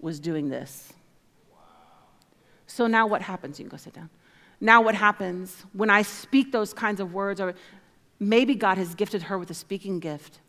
was 0.00 0.18
doing 0.18 0.48
this. 0.48 0.92
So 2.66 2.88
now 2.88 3.06
what 3.06 3.22
happens? 3.22 3.60
You 3.60 3.64
can 3.64 3.70
go 3.70 3.76
sit 3.76 3.92
down. 3.92 4.10
Now 4.60 4.82
what 4.82 4.96
happens 4.96 5.64
when 5.72 5.90
I 5.90 6.02
speak 6.02 6.50
those 6.50 6.74
kinds 6.74 6.98
of 6.98 7.14
words, 7.14 7.40
or 7.40 7.54
maybe 8.18 8.56
God 8.56 8.76
has 8.76 8.96
gifted 8.96 9.22
her 9.22 9.38
with 9.38 9.50
a 9.50 9.54
speaking 9.54 10.00
gift 10.00 10.40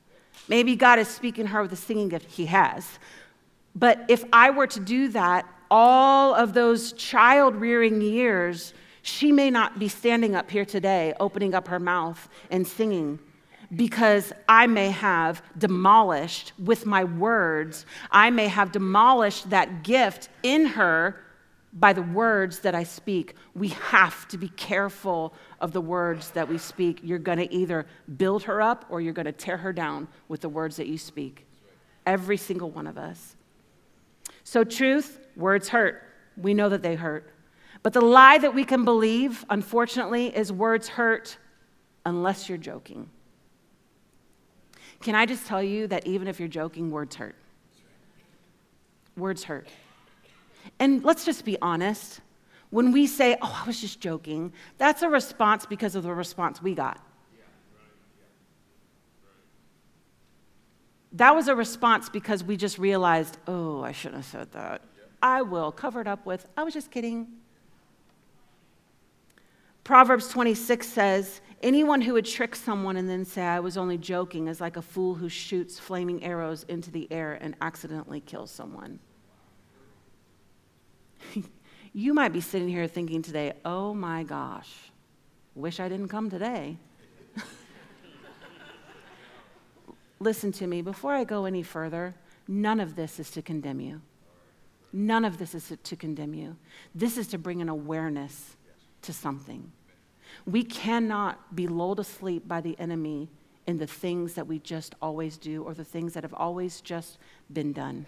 Maybe 0.48 0.76
God 0.76 1.00
is 1.00 1.08
speaking 1.08 1.48
her 1.48 1.62
with 1.62 1.74
a 1.74 1.78
singing 1.78 2.10
gift. 2.10 2.32
He 2.32 2.46
has. 2.48 3.00
But 3.76 4.06
if 4.08 4.24
I 4.34 4.50
were 4.50 4.68
to 4.68 4.80
do 4.80 5.10
that, 5.10 5.46
all 5.70 6.34
of 6.34 6.54
those 6.54 6.94
child 6.94 7.56
rearing 7.56 8.02
years, 8.02 8.74
she 9.02 9.32
may 9.32 9.50
not 9.50 9.80
be 9.80 9.88
standing 9.88 10.36
up 10.36 10.50
here 10.50 10.66
today, 10.66 11.14
opening 11.20 11.54
up 11.54 11.68
her 11.68 11.80
mouth 11.80 12.28
and 12.50 12.66
singing 12.66 13.20
because 13.76 14.32
I 14.48 14.68
may 14.68 14.90
have 14.92 15.42
demolished 15.58 16.54
with 16.58 16.86
my 16.86 17.04
words, 17.04 17.86
I 18.12 18.30
may 18.30 18.48
have 18.48 18.72
demolished 18.72 19.50
that 19.50 19.84
gift 19.84 20.30
in 20.44 20.66
her 20.66 21.22
by 21.74 21.94
the 21.94 22.02
words 22.02 22.60
that 22.60 22.74
I 22.74 22.84
speak. 22.84 23.36
We 23.54 23.70
have 23.70 24.28
to 24.30 24.38
be 24.38 24.50
careful 24.50 25.34
of 25.60 25.74
the 25.74 25.82
words 25.82 26.32
that 26.32 26.48
we 26.48 26.58
speak. 26.58 27.02
You're 27.04 27.20
going 27.20 27.38
to 27.38 27.54
either 27.54 27.86
build 28.18 28.44
her 28.44 28.62
up 28.62 28.86
or 28.90 29.02
you're 29.02 29.14
going 29.14 29.26
to 29.26 29.32
tear 29.32 29.58
her 29.58 29.74
down 29.74 30.08
with 30.28 30.42
the 30.42 30.50
words 30.50 30.78
that 30.78 30.88
you 30.88 30.98
speak. 30.98 31.46
Every 32.06 32.38
single 32.38 32.72
one 32.72 32.88
of 32.88 32.98
us. 32.98 33.36
So, 34.44 34.64
truth, 34.64 35.20
words 35.36 35.68
hurt. 35.68 36.04
We 36.38 36.54
know 36.54 36.70
that 36.70 36.82
they 36.82 36.96
hurt. 36.96 37.34
But 37.84 37.94
the 37.94 38.02
lie 38.02 38.38
that 38.38 38.54
we 38.54 38.64
can 38.64 38.86
believe, 38.86 39.46
unfortunately, 39.50 40.36
is 40.36 40.52
words 40.52 40.88
hurt 40.88 41.38
unless 42.06 42.48
you're 42.48 42.58
joking. 42.58 43.10
Can 45.02 45.16
I 45.16 45.26
just 45.26 45.46
tell 45.46 45.62
you 45.62 45.88
that 45.88 46.08
even 46.08 46.28
if 46.28 46.40
you're 46.40 46.48
joking, 46.48 46.90
words 46.92 47.16
hurt? 47.16 47.36
Words 49.16 49.44
hurt. 49.44 49.68
And 50.80 51.04
let's 51.04 51.26
just 51.26 51.46
be 51.46 51.58
honest. 51.62 52.22
When 52.70 52.92
we 52.92 53.08
say, 53.08 53.38
oh, 53.42 53.62
I 53.64 53.68
was 53.68 53.80
just 53.80 54.02
joking, 54.02 54.52
that's 54.78 55.02
a 55.02 55.10
response 55.10 55.66
because 55.66 55.96
of 55.96 56.04
the 56.04 56.14
response 56.14 56.62
we 56.62 56.76
got. 56.76 57.02
That 61.14 61.34
was 61.34 61.48
a 61.48 61.56
response 61.56 62.10
because 62.10 62.44
we 62.44 62.58
just 62.58 62.78
realized, 62.78 63.38
oh, 63.48 63.82
I 63.82 63.94
shouldn't 63.94 64.18
have 64.18 64.26
said 64.26 64.52
that. 64.52 64.82
I 65.22 65.42
will 65.42 65.72
cover 65.72 66.02
it 66.02 66.08
up 66.08 66.26
with, 66.26 66.46
I 66.58 66.64
was 66.64 66.74
just 66.74 66.92
kidding. 66.92 67.28
Proverbs 69.84 70.28
26 70.28 70.86
says, 70.88 71.42
Anyone 71.64 72.02
who 72.02 72.14
would 72.14 72.26
trick 72.26 72.56
someone 72.56 72.98
and 72.98 73.10
then 73.10 73.26
say, 73.26 73.42
I 73.42 73.60
was 73.60 73.78
only 73.78 73.98
joking, 73.98 74.48
is 74.48 74.62
like 74.62 74.78
a 74.78 74.82
fool 74.82 75.16
who 75.16 75.28
shoots 75.28 75.80
flaming 75.80 76.24
arrows 76.24 76.64
into 76.68 76.92
the 76.92 77.12
air 77.12 77.40
and 77.42 77.56
accidentally 77.62 78.20
kills 78.20 78.52
someone. 78.52 79.00
You 81.98 82.14
might 82.14 82.32
be 82.32 82.42
sitting 82.42 82.68
here 82.68 82.88
thinking 82.88 83.24
today, 83.24 83.54
oh 83.66 83.92
my 83.92 84.22
gosh, 84.22 84.72
wish 85.56 85.80
I 85.80 85.90
didn't 85.90 86.10
come 86.10 86.30
today. 86.30 86.78
Listen 90.20 90.52
to 90.52 90.68
me, 90.68 90.84
before 90.84 91.16
I 91.16 91.24
go 91.24 91.46
any 91.46 91.64
further, 91.64 92.14
none 92.48 92.80
of 92.80 92.96
this 92.96 93.20
is 93.20 93.32
to 93.32 93.42
condemn 93.42 93.80
you. 93.80 94.00
None 94.94 95.26
of 95.26 95.40
this 95.40 95.56
is 95.56 95.74
to 95.82 95.96
condemn 95.96 96.36
you. 96.36 96.56
This 96.94 97.18
is 97.18 97.28
to 97.30 97.40
bring 97.40 97.64
an 97.64 97.70
awareness 97.70 98.56
to 99.02 99.12
something. 99.12 99.72
We 100.46 100.64
cannot 100.64 101.56
be 101.56 101.68
lulled 101.68 102.00
asleep 102.00 102.48
by 102.48 102.62
the 102.62 102.78
enemy 102.78 103.28
in 103.66 103.80
the 103.80 103.88
things 103.88 104.36
that 104.36 104.46
we 104.46 104.60
just 104.60 104.94
always 105.02 105.36
do 105.36 105.64
or 105.64 105.74
the 105.74 105.84
things 105.84 106.14
that 106.14 106.22
have 106.22 106.36
always 106.36 106.80
just 106.80 107.18
been 107.52 107.74
done. 107.74 108.06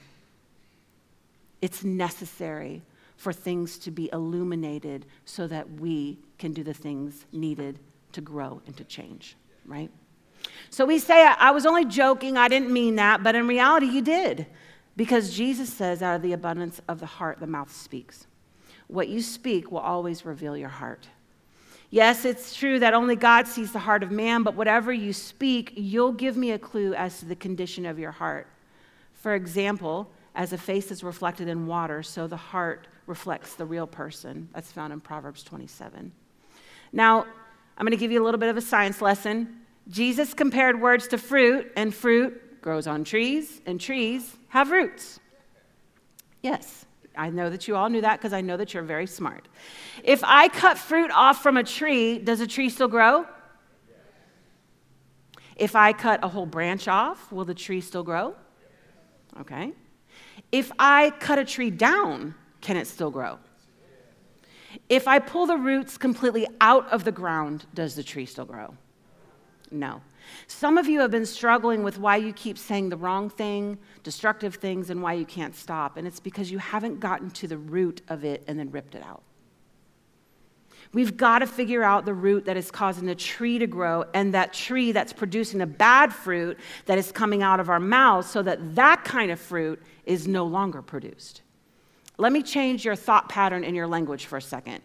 It's 1.59 1.83
necessary 1.83 2.83
for 3.19 3.33
things 3.33 3.77
to 3.77 3.91
be 3.91 4.09
illuminated 4.13 5.05
so 5.25 5.45
that 5.45 5.69
we 5.69 6.17
can 6.37 6.53
do 6.53 6.63
the 6.63 6.73
things 6.73 7.25
needed 7.33 7.77
to 8.13 8.21
grow 8.21 8.61
and 8.65 8.77
to 8.77 8.85
change, 8.85 9.35
right? 9.65 9.91
So 10.69 10.85
we 10.85 10.99
say, 10.99 11.25
I 11.25 11.51
was 11.51 11.65
only 11.65 11.83
joking, 11.83 12.37
I 12.37 12.47
didn't 12.47 12.71
mean 12.71 12.95
that, 12.95 13.21
but 13.21 13.35
in 13.35 13.45
reality, 13.45 13.87
you 13.87 14.01
did. 14.01 14.47
Because 14.95 15.35
Jesus 15.35 15.71
says, 15.71 16.01
out 16.01 16.15
of 16.15 16.21
the 16.21 16.31
abundance 16.31 16.79
of 16.87 17.01
the 17.01 17.05
heart, 17.05 17.41
the 17.41 17.47
mouth 17.47 17.75
speaks. 17.75 18.25
What 18.87 19.09
you 19.09 19.21
speak 19.21 19.69
will 19.69 19.79
always 19.79 20.23
reveal 20.23 20.55
your 20.55 20.69
heart. 20.69 21.09
Yes, 21.89 22.23
it's 22.23 22.55
true 22.55 22.79
that 22.79 22.93
only 22.93 23.17
God 23.17 23.47
sees 23.47 23.73
the 23.73 23.79
heart 23.79 24.01
of 24.01 24.11
man, 24.11 24.43
but 24.43 24.55
whatever 24.55 24.93
you 24.93 25.11
speak, 25.11 25.73
you'll 25.75 26.13
give 26.13 26.37
me 26.37 26.51
a 26.51 26.59
clue 26.59 26.93
as 26.93 27.19
to 27.19 27.25
the 27.25 27.35
condition 27.35 27.85
of 27.85 27.99
your 27.99 28.11
heart. 28.11 28.47
For 29.11 29.35
example, 29.35 30.09
as 30.35 30.53
a 30.53 30.57
face 30.57 30.89
is 30.89 31.03
reflected 31.03 31.49
in 31.49 31.67
water, 31.67 32.01
so 32.01 32.27
the 32.27 32.37
heart 32.37 32.87
reflects 33.09 33.55
the 33.55 33.65
real 33.65 33.87
person. 33.87 34.47
That's 34.53 34.71
found 34.71 34.93
in 34.93 35.01
Proverbs 35.01 35.43
27. 35.43 36.11
Now, 36.93 37.25
I'm 37.77 37.85
going 37.85 37.91
to 37.91 37.97
give 37.97 38.11
you 38.11 38.21
a 38.21 38.25
little 38.25 38.39
bit 38.39 38.49
of 38.49 38.55
a 38.55 38.61
science 38.61 39.01
lesson. 39.01 39.61
Jesus 39.89 40.33
compared 40.35 40.79
words 40.79 41.07
to 41.09 41.17
fruit, 41.17 41.71
and 41.75 41.93
fruit 41.93 42.61
grows 42.61 42.85
on 42.85 43.03
trees, 43.03 43.61
and 43.65 43.81
trees 43.81 44.37
have 44.49 44.69
roots. 44.69 45.19
Yes, 46.43 46.85
I 47.17 47.31
know 47.31 47.49
that 47.49 47.67
you 47.67 47.75
all 47.75 47.89
knew 47.89 48.01
that 48.01 48.19
because 48.19 48.31
I 48.31 48.41
know 48.41 48.57
that 48.57 48.73
you're 48.73 48.83
very 48.83 49.07
smart. 49.07 49.47
If 50.03 50.23
I 50.23 50.47
cut 50.47 50.77
fruit 50.77 51.09
off 51.11 51.41
from 51.41 51.57
a 51.57 51.63
tree, 51.63 52.19
does 52.19 52.39
a 52.39 52.47
tree 52.47 52.69
still 52.69 52.87
grow? 52.87 53.25
If 55.55 55.75
I 55.75 55.93
cut 55.93 56.23
a 56.23 56.27
whole 56.27 56.45
branch 56.45 56.87
off, 56.87 57.31
will 57.31 57.45
the 57.45 57.55
tree 57.55 57.81
still 57.81 58.03
grow? 58.03 58.35
Okay. 59.41 59.73
If 60.51 60.71
I 60.77 61.11
cut 61.19 61.39
a 61.39 61.45
tree 61.45 61.71
down, 61.71 62.35
can 62.61 62.77
it 62.77 62.87
still 62.87 63.11
grow? 63.11 63.39
If 64.87 65.07
I 65.07 65.19
pull 65.19 65.45
the 65.45 65.57
roots 65.57 65.97
completely 65.97 66.47
out 66.61 66.87
of 66.89 67.03
the 67.03 67.11
ground, 67.11 67.65
does 67.73 67.95
the 67.95 68.03
tree 68.03 68.25
still 68.25 68.45
grow? 68.45 68.75
No. 69.71 70.01
Some 70.47 70.77
of 70.77 70.87
you 70.87 70.99
have 70.99 71.11
been 71.11 71.25
struggling 71.25 71.83
with 71.83 71.97
why 71.97 72.17
you 72.17 72.33
keep 72.33 72.57
saying 72.57 72.89
the 72.89 72.97
wrong 72.97 73.29
thing, 73.29 73.77
destructive 74.03 74.55
things, 74.55 74.89
and 74.89 75.01
why 75.01 75.13
you 75.13 75.25
can't 75.25 75.55
stop. 75.55 75.97
And 75.97 76.07
it's 76.07 76.19
because 76.19 76.51
you 76.51 76.59
haven't 76.59 76.99
gotten 76.99 77.31
to 77.31 77.47
the 77.47 77.57
root 77.57 78.01
of 78.09 78.23
it 78.23 78.43
and 78.47 78.59
then 78.59 78.71
ripped 78.71 78.95
it 78.95 79.03
out. 79.03 79.23
We've 80.91 81.15
got 81.15 81.39
to 81.39 81.47
figure 81.47 81.83
out 81.83 82.05
the 82.05 82.15
root 82.15 82.45
that 82.45 82.57
is 82.57 82.71
causing 82.71 83.05
the 83.05 83.13
tree 83.13 83.59
to 83.59 83.67
grow 83.67 84.05
and 84.13 84.33
that 84.33 84.53
tree 84.53 84.91
that's 84.91 85.13
producing 85.13 85.59
the 85.59 85.67
bad 85.67 86.11
fruit 86.11 86.57
that 86.87 86.97
is 86.97 87.11
coming 87.11 87.43
out 87.43 87.59
of 87.59 87.69
our 87.69 87.79
mouths 87.79 88.27
so 88.27 88.41
that 88.41 88.75
that 88.75 89.03
kind 89.03 89.29
of 89.29 89.39
fruit 89.39 89.81
is 90.05 90.27
no 90.27 90.45
longer 90.45 90.81
produced. 90.81 91.43
Let 92.19 92.31
me 92.31 92.43
change 92.43 92.85
your 92.85 92.95
thought 92.95 93.29
pattern 93.29 93.63
in 93.63 93.73
your 93.73 93.87
language 93.87 94.25
for 94.25 94.37
a 94.37 94.41
second 94.41 94.81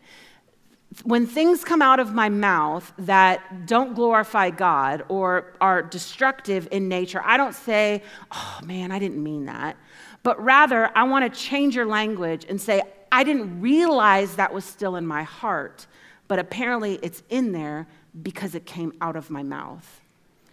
when 1.03 1.27
things 1.27 1.65
come 1.65 1.83
out 1.83 1.99
of 1.99 2.15
my 2.15 2.29
mouth 2.29 2.93
that 2.99 3.67
don't 3.67 3.95
glorify 3.95 4.51
God 4.51 5.03
or 5.09 5.55
are 5.61 5.83
destructive 5.83 6.69
in 6.71 6.89
nature, 6.89 7.21
I 7.25 7.37
don't 7.37 7.55
say, 7.55 8.03
oh 8.31 8.61
man, 8.65 8.93
I 8.93 8.99
didn't 8.99 9.23
mean 9.23 9.47
that. 9.47 9.77
But 10.23 10.43
rather, 10.43 10.97
I 10.97 11.03
want 11.05 11.31
to 11.33 11.41
change 11.41 11.75
your 11.75 11.87
language 11.87 12.47
and 12.49 12.61
say, 12.61 12.83
I 13.11 13.25
didn't 13.25 13.61
realize 13.61 14.37
that 14.37 14.55
was 14.55 14.65
still 14.65 14.97
in 14.97 15.07
my 15.07 15.25
heart, 15.25 15.87
but 16.29 16.39
apparently 16.39 16.99
it's 17.03 17.23
in 17.29 17.53
there 17.53 17.87
because 18.23 18.55
it 18.55 18.65
came 18.65 18.93
out 19.01 19.17
of 19.17 19.31
my 19.31 19.43
mouth. 19.43 20.01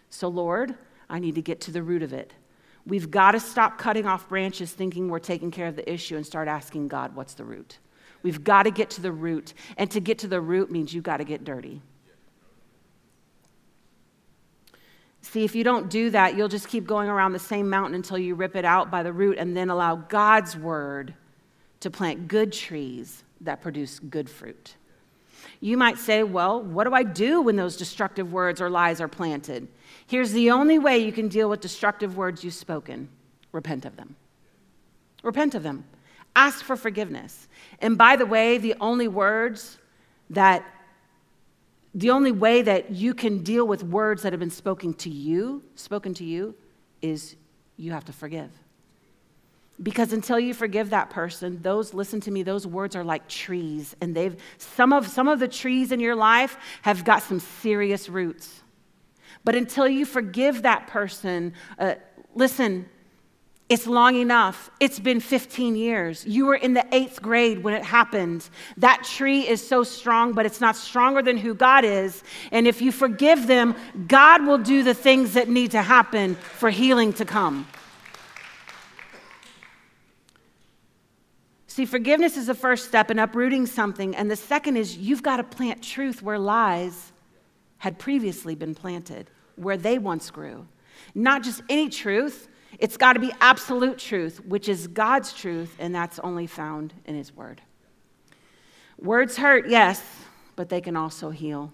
So, 0.10 0.28
Lord, 0.28 0.76
I 1.10 1.20
need 1.20 1.36
to 1.36 1.42
get 1.42 1.62
to 1.62 1.72
the 1.72 1.84
root 1.84 2.04
of 2.04 2.14
it. 2.14 2.34
We've 2.86 3.12
got 3.12 3.32
to 3.32 3.40
stop 3.40 3.78
cutting 3.78 4.06
off 4.06 4.28
branches 4.28 4.72
thinking 4.72 5.10
we're 5.10 5.20
taking 5.20 5.52
care 5.52 5.68
of 5.68 5.76
the 5.76 5.92
issue 5.92 6.16
and 6.16 6.26
start 6.26 6.48
asking 6.48 6.88
God, 6.88 7.16
what's 7.16 7.36
the 7.36 7.44
root? 7.44 7.78
We've 8.24 8.44
got 8.44 8.64
to 8.64 8.72
get 8.72 8.90
to 8.92 9.02
the 9.02 9.12
root. 9.12 9.54
And 9.78 9.90
to 9.92 10.00
get 10.00 10.20
to 10.20 10.28
the 10.28 10.42
root 10.42 10.72
means 10.72 10.94
you've 10.94 11.04
got 11.04 11.18
to 11.18 11.24
get 11.24 11.44
dirty. 11.44 11.82
See, 15.22 15.44
if 15.44 15.54
you 15.54 15.64
don't 15.64 15.90
do 15.90 16.10
that, 16.10 16.36
you'll 16.36 16.48
just 16.48 16.68
keep 16.68 16.88
going 16.88 17.08
around 17.08 17.34
the 17.34 17.40
same 17.40 17.70
mountain 17.70 17.94
until 17.96 18.18
you 18.18 18.34
rip 18.36 18.56
it 18.56 18.66
out 18.66 18.90
by 18.90 19.04
the 19.04 19.14
root 19.14 19.38
and 19.38 19.56
then 19.56 19.70
allow 19.70 19.96
God's 19.96 20.58
word 20.58 21.14
to 21.82 21.92
plant 21.92 22.28
good 22.28 22.52
trees 22.52 23.24
that 23.42 23.62
produce 23.62 24.00
good 24.00 24.30
fruit. 24.30 24.76
You 25.62 25.78
might 25.78 26.00
say, 26.00 26.24
Well, 26.24 26.62
what 26.62 26.86
do 26.86 26.94
I 26.94 27.04
do 27.04 27.42
when 27.42 27.56
those 27.56 27.78
destructive 27.78 28.34
words 28.34 28.60
or 28.60 28.70
lies 28.70 29.00
are 29.00 29.08
planted? 29.08 29.68
Here's 30.08 30.32
the 30.32 30.52
only 30.52 30.80
way 30.80 30.98
you 30.98 31.12
can 31.12 31.30
deal 31.30 31.50
with 31.50 31.62
destructive 31.62 32.18
words 32.18 32.44
you've 32.44 32.56
spoken 32.56 33.08
repent 33.54 33.86
of 33.86 33.96
them. 33.96 34.16
Repent 35.24 35.56
of 35.56 35.64
them. 35.64 35.86
Ask 36.36 36.64
for 36.64 36.76
forgiveness. 36.76 37.48
And 37.80 37.98
by 37.98 38.16
the 38.16 38.26
way, 38.26 38.58
the 38.58 38.76
only 38.80 39.08
words 39.08 39.78
that, 40.30 40.64
the 41.94 42.10
only 42.10 42.32
way 42.32 42.62
that 42.62 42.92
you 42.92 43.14
can 43.14 43.44
deal 43.44 43.68
with 43.68 43.84
words 43.84 44.24
that 44.24 44.32
have 44.34 44.40
been 44.40 44.50
spoken 44.50 44.94
to 44.96 45.10
you, 45.10 45.62
spoken 45.76 46.14
to 46.16 46.24
you, 46.24 46.56
is 47.02 47.36
you 47.78 47.92
have 47.92 48.06
to 48.06 48.14
forgive. 48.14 48.50
Because 49.82 50.14
until 50.14 50.40
you 50.40 50.54
forgive 50.54 50.92
that 50.92 51.10
person, 51.10 51.62
those, 51.62 51.94
listen 51.94 52.22
to 52.22 52.32
me, 52.32 52.44
those 52.44 52.68
words 52.68 52.96
are 52.96 53.04
like 53.04 53.28
trees. 53.28 53.96
And 54.02 54.16
they've, 54.16 54.36
some 54.58 54.94
of, 54.94 55.08
some 55.08 55.28
of 55.28 55.40
the 55.40 55.48
trees 55.48 55.92
in 55.92 56.00
your 56.00 56.16
life 56.16 56.58
have 56.84 57.04
got 57.04 57.24
some 57.24 57.40
serious 57.40 58.08
roots. 58.08 58.62
But 59.44 59.56
until 59.56 59.88
you 59.88 60.06
forgive 60.06 60.64
that 60.64 60.88
person, 60.88 61.54
uh, 61.80 61.96
listen, 62.36 62.88
it's 63.70 63.88
long 63.88 64.18
enough. 64.18 64.70
It's 64.80 65.00
been 65.00 65.22
15 65.22 65.78
years. 65.78 66.26
You 66.28 66.46
were 66.46 66.56
in 66.56 66.74
the 66.74 66.86
eighth 66.94 67.22
grade 67.22 67.64
when 67.64 67.74
it 67.74 67.86
happened. 67.86 68.48
That 68.78 69.06
tree 69.06 69.48
is 69.48 69.66
so 69.66 69.84
strong, 69.84 70.34
but 70.34 70.46
it's 70.46 70.60
not 70.60 70.76
stronger 70.76 71.22
than 71.22 71.38
who 71.38 71.56
God 71.56 71.86
is. 71.86 72.22
And 72.52 72.68
if 72.68 72.82
you 72.82 72.92
forgive 72.92 73.48
them, 73.48 73.76
God 74.08 74.46
will 74.46 74.58
do 74.58 74.84
the 74.84 74.94
things 74.94 75.34
that 75.36 75.48
need 75.48 75.72
to 75.72 75.82
happen 75.82 76.36
for 76.36 76.70
healing 76.70 77.14
to 77.14 77.26
come. 77.26 77.66
See, 81.72 81.86
forgiveness 81.86 82.36
is 82.36 82.48
the 82.48 82.54
first 82.54 82.86
step 82.86 83.10
in 83.12 83.18
uprooting 83.18 83.66
something. 83.66 84.14
And 84.14 84.30
the 84.30 84.36
second 84.36 84.76
is 84.76 84.98
you've 84.98 85.24
got 85.24 85.38
to 85.38 85.44
plant 85.46 85.82
truth 85.82 86.22
where 86.22 86.38
lies 86.38 87.14
had 87.78 87.98
previously 87.98 88.56
been 88.56 88.76
planted, 88.76 89.30
where 89.56 89.78
they 89.78 89.98
once 89.98 90.30
grew. 90.32 90.68
Not 91.16 91.44
just 91.44 91.62
any 91.70 91.88
truth, 91.88 92.50
it's 92.78 92.98
got 92.98 93.14
to 93.14 93.22
be 93.22 93.32
absolute 93.40 93.98
truth, 93.98 94.44
which 94.44 94.68
is 94.68 94.88
God's 94.88 95.32
truth, 95.32 95.74
and 95.80 95.96
that's 95.96 96.20
only 96.20 96.46
found 96.46 96.94
in 97.06 97.16
His 97.16 97.34
Word. 97.34 97.62
Words 99.00 99.38
hurt, 99.38 99.70
yes, 99.70 100.04
but 100.58 100.68
they 100.68 100.82
can 100.82 100.98
also 100.98 101.30
heal. 101.30 101.72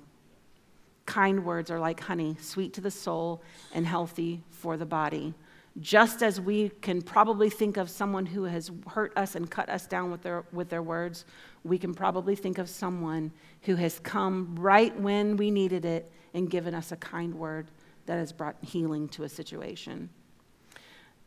Kind 1.08 1.44
words 1.44 1.72
are 1.72 1.80
like 1.80 2.02
honey, 2.02 2.38
sweet 2.40 2.72
to 2.74 2.82
the 2.82 2.92
soul 2.92 3.42
and 3.74 3.88
healthy 3.88 4.44
for 4.52 4.78
the 4.78 4.86
body. 4.86 5.34
Just 5.80 6.24
as 6.24 6.42
we 6.42 6.70
can 6.70 7.02
probably 7.02 7.50
think 7.50 7.78
of 7.78 7.90
someone 7.90 8.26
who 8.26 8.44
has 8.44 8.72
hurt 8.88 9.14
us 9.16 9.36
and 9.36 9.50
cut 9.50 9.70
us 9.70 9.86
down 9.86 10.10
with 10.10 10.24
their, 10.24 10.44
with 10.52 10.70
their 10.70 10.82
words, 10.82 11.26
we 11.64 11.78
can 11.78 11.94
probably 11.94 12.36
think 12.36 12.58
of 12.58 12.68
someone 12.68 13.32
who 13.62 13.76
has 13.76 14.00
come 14.00 14.56
right 14.58 14.98
when 15.00 15.38
we 15.38 15.52
needed 15.52 15.86
it 15.86 16.12
and 16.34 16.50
given 16.50 16.74
us 16.74 16.92
a 16.92 16.98
kind 16.98 17.36
word 17.36 17.70
that 18.08 18.18
has 18.18 18.32
brought 18.32 18.56
healing 18.62 19.08
to 19.10 19.24
a 19.24 19.30
situation. 19.30 20.10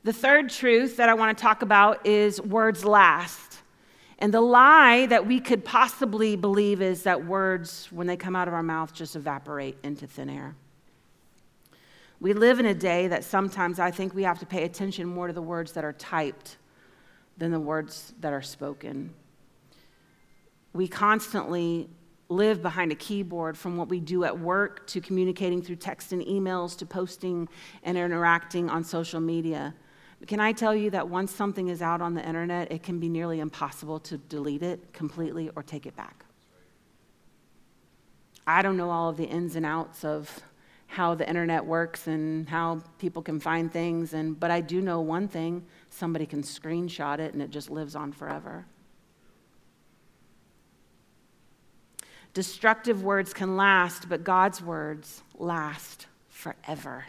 The 0.03 0.13
third 0.13 0.49
truth 0.49 0.97
that 0.97 1.09
I 1.09 1.15
want 1.15 1.37
to 1.37 1.41
talk 1.41 1.63
about 1.63 2.07
is 2.07 2.41
words 2.41 2.85
last. 2.85 3.59
And 4.19 4.35
the 4.35 4.41
lie 4.41 5.07
that 5.07 5.27
we 5.27 5.41
could 5.41 5.65
possibly 5.65 6.37
believe 6.37 6.83
is 6.83 7.05
that 7.05 7.25
words, 7.25 7.89
when 7.91 8.07
they 8.07 8.17
come 8.17 8.35
out 8.35 8.49
of 8.49 8.55
our 8.55 8.63
mouth, 8.63 8.93
just 8.93 9.15
evaporate 9.15 9.79
into 9.83 10.07
thin 10.07 10.29
air. 10.29 10.57
We 12.21 12.35
live 12.35 12.61
in 12.61 12.67
a 12.67 12.75
day 12.75 13.09
that 13.09 13.25
sometimes 13.25 13.79
I 13.79 13.91
think 13.91 14.15
we 14.15 14.25
have 14.25 14.39
to 14.41 14.47
pay 14.47 14.65
attention 14.65 15.07
more 15.09 15.27
to 15.27 15.33
the 15.33 15.41
words 15.41 15.73
that 15.73 15.85
are 15.85 15.95
typed 15.95 16.59
than 17.39 17.51
the 17.51 17.61
words 17.61 18.13
that 18.21 18.35
are 18.35 18.43
spoken. 18.43 19.15
We 20.75 20.87
constantly 20.87 21.89
live 22.29 22.63
behind 22.63 22.93
a 22.93 22.95
keyboard 22.95 23.57
from 23.57 23.77
what 23.79 23.89
we 23.89 24.01
do 24.01 24.25
at 24.25 24.39
work 24.39 24.87
to 24.89 25.01
communicating 25.01 25.63
through 25.63 25.77
text 25.77 26.13
and 26.13 26.23
emails 26.23 26.77
to 26.79 26.87
posting 26.87 27.49
and 27.83 27.97
interacting 27.97 28.69
on 28.69 28.85
social 28.85 29.19
media. 29.19 29.75
Can 30.27 30.39
I 30.39 30.53
tell 30.53 30.75
you 30.75 30.91
that 30.91 31.09
once 31.09 31.33
something 31.33 31.69
is 31.69 31.81
out 31.81 32.03
on 32.03 32.13
the 32.13 32.25
internet, 32.25 32.71
it 32.71 32.83
can 32.83 33.01
be 33.01 33.09
nearly 33.09 33.41
impossible 33.41 33.99
to 34.01 34.19
delete 34.19 34.63
it 34.63 34.93
completely 34.93 35.51
or 35.57 35.63
take 35.63 35.87
it 35.87 35.97
back? 35.97 36.27
I 38.47 38.61
don't 38.61 38.77
know 38.77 38.91
all 38.91 39.09
of 39.09 39.17
the 39.17 39.25
ins 39.25 39.57
and 39.57 39.65
outs 39.65 40.05
of 40.05 40.41
how 40.91 41.15
the 41.15 41.27
internet 41.29 41.65
works 41.65 42.09
and 42.09 42.49
how 42.49 42.83
people 42.99 43.23
can 43.23 43.39
find 43.39 43.73
things, 43.73 44.13
and, 44.13 44.39
but 44.39 44.51
I 44.51 44.61
do 44.61 44.81
know 44.81 45.01
one 45.01 45.29
thing 45.29 45.65
somebody 45.89 46.27
can 46.27 46.43
screenshot 46.43 47.21
it 47.21 47.33
and 47.33 47.41
it 47.41 47.51
just 47.51 47.71
lives 47.71 47.95
on 47.95 48.11
forever. 48.11 48.67
Destructive 52.35 53.05
words 53.05 53.33
can 53.33 53.57
last, 53.57 54.09
but 54.09 54.25
God's 54.25 54.61
words 54.61 55.23
last 55.39 56.09
forever. 56.29 57.05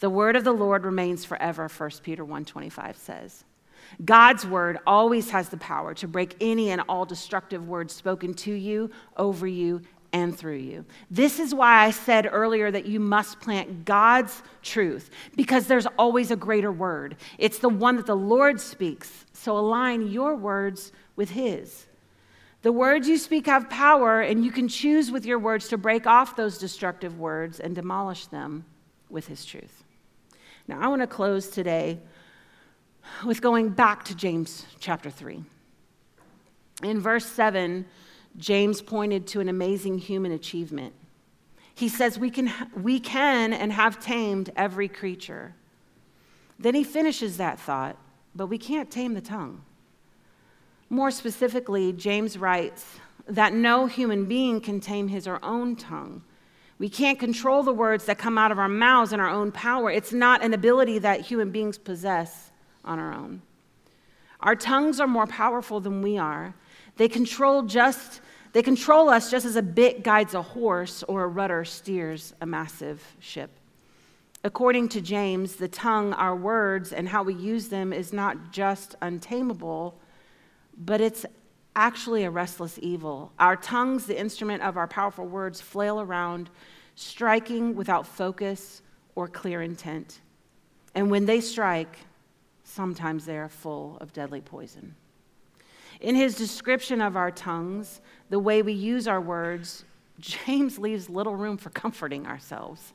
The 0.00 0.10
word 0.10 0.36
of 0.36 0.44
the 0.44 0.52
Lord 0.52 0.84
remains 0.84 1.24
forever, 1.24 1.68
1 1.68 1.90
Peter 2.02 2.26
1:25 2.26 2.96
says. 2.96 3.44
God's 4.04 4.46
word 4.46 4.78
always 4.86 5.30
has 5.30 5.48
the 5.48 5.56
power 5.56 5.94
to 5.94 6.06
break 6.06 6.36
any 6.40 6.70
and 6.70 6.82
all 6.86 7.06
destructive 7.06 7.66
words 7.66 7.94
spoken 7.94 8.34
to 8.34 8.52
you, 8.52 8.90
over 9.16 9.46
you, 9.46 9.80
and 10.12 10.36
through 10.36 10.56
you. 10.56 10.84
This 11.10 11.38
is 11.38 11.54
why 11.54 11.84
I 11.84 11.90
said 11.90 12.28
earlier 12.30 12.70
that 12.70 12.86
you 12.86 13.00
must 13.00 13.40
plant 13.40 13.84
God's 13.84 14.42
truth 14.62 15.10
because 15.36 15.66
there's 15.66 15.86
always 15.98 16.30
a 16.30 16.36
greater 16.36 16.70
word. 16.70 17.16
It's 17.38 17.58
the 17.58 17.68
one 17.68 17.96
that 17.96 18.06
the 18.06 18.16
Lord 18.16 18.60
speaks. 18.60 19.24
So 19.32 19.56
align 19.56 20.10
your 20.10 20.36
words 20.36 20.92
with 21.16 21.30
His. 21.30 21.86
The 22.62 22.72
words 22.72 23.08
you 23.08 23.18
speak 23.18 23.46
have 23.46 23.68
power, 23.68 24.20
and 24.20 24.44
you 24.44 24.52
can 24.52 24.68
choose 24.68 25.10
with 25.10 25.26
your 25.26 25.40
words 25.40 25.68
to 25.68 25.76
break 25.76 26.06
off 26.06 26.36
those 26.36 26.58
destructive 26.58 27.18
words 27.18 27.58
and 27.58 27.74
demolish 27.74 28.26
them 28.26 28.64
with 29.10 29.26
his 29.26 29.44
truth. 29.44 29.82
Now, 30.68 30.80
I 30.80 30.86
want 30.86 31.02
to 31.02 31.08
close 31.08 31.48
today 31.48 31.98
with 33.26 33.42
going 33.42 33.70
back 33.70 34.04
to 34.04 34.14
James 34.14 34.64
chapter 34.78 35.10
3. 35.10 35.42
In 36.84 37.00
verse 37.00 37.26
7, 37.26 37.84
James 38.36 38.80
pointed 38.82 39.26
to 39.28 39.40
an 39.40 39.48
amazing 39.48 39.98
human 39.98 40.32
achievement. 40.32 40.94
He 41.74 41.88
says, 41.88 42.18
we 42.18 42.30
can, 42.30 42.52
we 42.80 43.00
can 43.00 43.52
and 43.52 43.72
have 43.72 44.02
tamed 44.02 44.50
every 44.56 44.88
creature. 44.88 45.54
Then 46.58 46.74
he 46.74 46.84
finishes 46.84 47.36
that 47.38 47.58
thought, 47.58 47.96
but 48.34 48.46
we 48.46 48.58
can't 48.58 48.90
tame 48.90 49.14
the 49.14 49.20
tongue. 49.20 49.62
More 50.88 51.10
specifically, 51.10 51.92
James 51.92 52.36
writes 52.36 52.98
that 53.26 53.54
no 53.54 53.86
human 53.86 54.26
being 54.26 54.60
can 54.60 54.80
tame 54.80 55.08
his 55.08 55.26
or 55.26 55.42
own 55.42 55.76
tongue. 55.76 56.22
We 56.78 56.88
can't 56.88 57.18
control 57.18 57.62
the 57.62 57.72
words 57.72 58.04
that 58.06 58.18
come 58.18 58.36
out 58.36 58.52
of 58.52 58.58
our 58.58 58.68
mouths 58.68 59.12
in 59.12 59.20
our 59.20 59.28
own 59.28 59.52
power. 59.52 59.90
It's 59.90 60.12
not 60.12 60.42
an 60.42 60.52
ability 60.52 60.98
that 60.98 61.20
human 61.20 61.50
beings 61.50 61.78
possess 61.78 62.50
on 62.84 62.98
our 62.98 63.12
own. 63.12 63.42
Our 64.40 64.56
tongues 64.56 64.98
are 64.98 65.06
more 65.06 65.26
powerful 65.26 65.80
than 65.80 66.02
we 66.02 66.18
are. 66.18 66.54
They 66.96 67.08
control 67.08 67.62
just 67.62 68.20
they 68.52 68.62
control 68.62 69.08
us 69.08 69.30
just 69.30 69.46
as 69.46 69.56
a 69.56 69.62
bit 69.62 70.04
guides 70.04 70.34
a 70.34 70.42
horse 70.42 71.02
or 71.04 71.24
a 71.24 71.26
rudder 71.26 71.64
steers 71.64 72.34
a 72.40 72.46
massive 72.46 73.02
ship. 73.18 73.50
According 74.44 74.88
to 74.90 75.00
James, 75.00 75.56
the 75.56 75.68
tongue, 75.68 76.12
our 76.14 76.36
words, 76.36 76.92
and 76.92 77.08
how 77.08 77.22
we 77.22 77.34
use 77.34 77.68
them 77.68 77.92
is 77.92 78.12
not 78.12 78.52
just 78.52 78.94
untamable, 79.00 79.98
but 80.76 81.00
it's 81.00 81.24
actually 81.76 82.24
a 82.24 82.30
restless 82.30 82.78
evil. 82.82 83.32
Our 83.38 83.56
tongues, 83.56 84.06
the 84.06 84.18
instrument 84.18 84.62
of 84.62 84.76
our 84.76 84.88
powerful 84.88 85.26
words, 85.26 85.60
flail 85.60 86.00
around, 86.00 86.50
striking 86.94 87.74
without 87.74 88.06
focus 88.06 88.82
or 89.14 89.28
clear 89.28 89.62
intent. 89.62 90.20
And 90.94 91.10
when 91.10 91.24
they 91.24 91.40
strike, 91.40 92.00
sometimes 92.64 93.24
they 93.24 93.38
are 93.38 93.48
full 93.48 93.96
of 94.00 94.12
deadly 94.12 94.40
poison. 94.40 94.94
In 96.02 96.16
his 96.16 96.34
description 96.34 97.00
of 97.00 97.16
our 97.16 97.30
tongues, 97.30 98.00
the 98.28 98.40
way 98.40 98.60
we 98.60 98.72
use 98.72 99.06
our 99.06 99.20
words, 99.20 99.84
James 100.20 100.78
leaves 100.78 101.08
little 101.08 101.36
room 101.36 101.56
for 101.56 101.70
comforting 101.70 102.26
ourselves. 102.26 102.92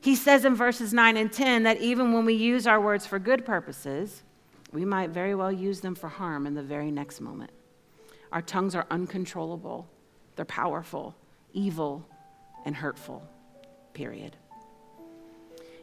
He 0.00 0.14
says 0.14 0.44
in 0.44 0.54
verses 0.54 0.92
9 0.94 1.16
and 1.16 1.30
10 1.30 1.64
that 1.64 1.80
even 1.80 2.12
when 2.12 2.24
we 2.24 2.34
use 2.34 2.66
our 2.66 2.80
words 2.80 3.06
for 3.06 3.18
good 3.18 3.44
purposes, 3.44 4.22
we 4.72 4.84
might 4.84 5.10
very 5.10 5.34
well 5.34 5.52
use 5.52 5.80
them 5.80 5.94
for 5.94 6.08
harm 6.08 6.46
in 6.46 6.54
the 6.54 6.62
very 6.62 6.90
next 6.90 7.20
moment. 7.20 7.50
Our 8.32 8.42
tongues 8.42 8.74
are 8.74 8.86
uncontrollable, 8.90 9.88
they're 10.36 10.44
powerful, 10.44 11.16
evil, 11.52 12.06
and 12.64 12.76
hurtful, 12.76 13.28
period. 13.92 14.36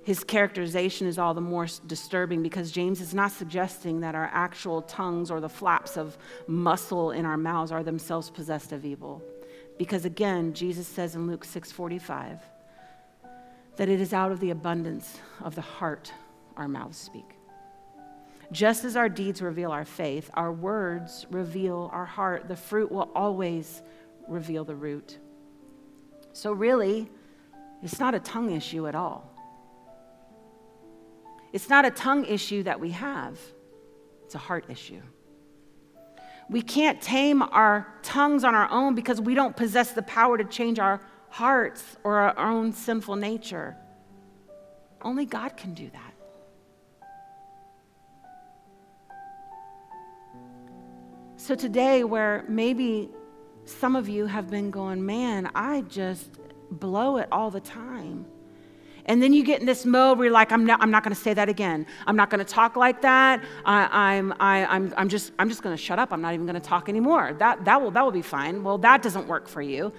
His 0.06 0.24
characterization 0.24 1.08
is 1.08 1.18
all 1.18 1.34
the 1.34 1.42
more 1.42 1.66
disturbing 1.88 2.44
because 2.44 2.72
James 2.72 3.02
is 3.02 3.16
not 3.16 3.32
suggesting 3.32 4.02
that 4.02 4.14
our 4.14 4.30
actual 4.32 4.84
tongues 4.84 5.32
or 5.32 5.42
the 5.42 5.50
flaps 5.50 5.98
of 5.98 6.16
muscle 6.46 7.10
in 7.10 7.26
our 7.26 7.38
mouths 7.38 7.72
are 7.72 7.82
themselves 7.82 8.30
possessed 8.30 8.72
of 8.72 8.86
evil. 8.86 9.24
Because 9.80 10.06
again, 10.06 10.54
Jesus 10.54 10.88
says 10.88 11.16
in 11.16 11.26
Luke 11.26 11.44
6:45 11.44 12.40
that 13.78 13.90
it 13.90 14.00
is 14.00 14.14
out 14.14 14.32
of 14.32 14.40
the 14.40 14.52
abundance 14.52 15.20
of 15.42 15.56
the 15.56 15.62
heart 15.62 16.14
our 16.56 16.68
mouths 16.68 17.00
speak. 17.00 17.40
Just 18.52 18.86
as 18.86 18.96
our 18.96 19.10
deeds 19.10 19.42
reveal 19.42 19.72
our 19.72 19.86
faith, 19.86 20.30
our 20.36 20.54
words 20.54 21.26
reveal 21.32 21.90
our 21.92 22.06
heart. 22.06 22.48
The 22.48 22.56
fruit 22.56 22.92
will 22.92 23.10
always 23.16 23.82
reveal 24.28 24.66
the 24.66 24.76
root. 24.76 25.18
So, 26.32 26.52
really, 26.52 27.10
it's 27.82 28.00
not 28.00 28.14
a 28.14 28.20
tongue 28.20 28.52
issue 28.52 28.88
at 28.88 28.94
all. 28.94 29.35
It's 31.56 31.70
not 31.70 31.86
a 31.86 31.90
tongue 31.90 32.26
issue 32.26 32.64
that 32.64 32.82
we 32.82 32.92
have, 32.92 33.40
it's 34.26 34.36
a 34.36 34.38
heart 34.38 34.66
issue. 34.68 35.00
We 36.50 36.62
can't 36.62 37.02
tame 37.02 37.42
our 37.42 37.88
tongues 38.04 38.44
on 38.44 38.54
our 38.54 38.70
own 38.70 38.94
because 38.94 39.22
we 39.22 39.36
don't 39.36 39.56
possess 39.56 39.94
the 39.94 40.02
power 40.02 40.38
to 40.38 40.44
change 40.44 40.80
our 40.80 41.00
hearts 41.30 41.96
or 42.04 42.18
our 42.18 42.38
own 42.38 42.74
sinful 42.74 43.16
nature. 43.16 43.78
Only 45.02 45.26
God 45.26 45.56
can 45.56 45.74
do 45.74 45.90
that. 45.92 46.14
So, 51.38 51.56
today, 51.56 52.04
where 52.04 52.44
maybe 52.50 53.12
some 53.64 53.96
of 53.96 54.10
you 54.10 54.26
have 54.26 54.50
been 54.50 54.72
going, 54.72 55.06
man, 55.06 55.50
I 55.56 55.84
just 55.84 56.32
blow 56.70 57.16
it 57.16 57.30
all 57.32 57.50
the 57.50 57.62
time. 57.62 58.26
And 59.08 59.22
then 59.22 59.34
you 59.34 59.44
get 59.44 59.60
in 59.60 59.68
this 59.68 59.86
mode 59.86 60.18
where 60.18 60.26
you're 60.26 60.34
like, 60.34 60.52
I'm 60.52 60.66
not, 60.66 60.82
I'm 60.82 60.90
not 60.90 61.04
going 61.04 61.14
to 61.14 61.22
say 61.22 61.34
that 61.36 61.48
again. 61.48 61.86
I'm 62.08 62.16
not 62.16 62.32
going 62.32 62.44
to 62.44 62.52
talk 62.52 62.76
like 62.76 63.02
that. 63.04 63.44
I, 63.64 64.16
I'm, 64.16 64.34
I, 64.40 64.66
I'm, 64.66 64.94
I'm 64.98 65.10
just, 65.10 65.32
I'm 65.38 65.48
just 65.48 65.62
going 65.62 65.76
to 65.76 65.82
shut 65.82 66.00
up. 66.00 66.12
I'm 66.12 66.22
not 66.22 66.34
even 66.34 66.48
going 66.48 66.60
to 66.60 66.68
talk 66.68 66.90
anymore. 66.90 67.34
That, 67.38 67.66
that, 67.66 67.80
will, 67.82 67.92
that 67.92 68.04
will 68.04 68.12
be 68.12 68.24
fine. 68.24 68.64
Well, 68.64 68.80
that 68.80 69.04
doesn't 69.04 69.28
work 69.28 69.48
for 69.48 69.62
you. 69.62 69.94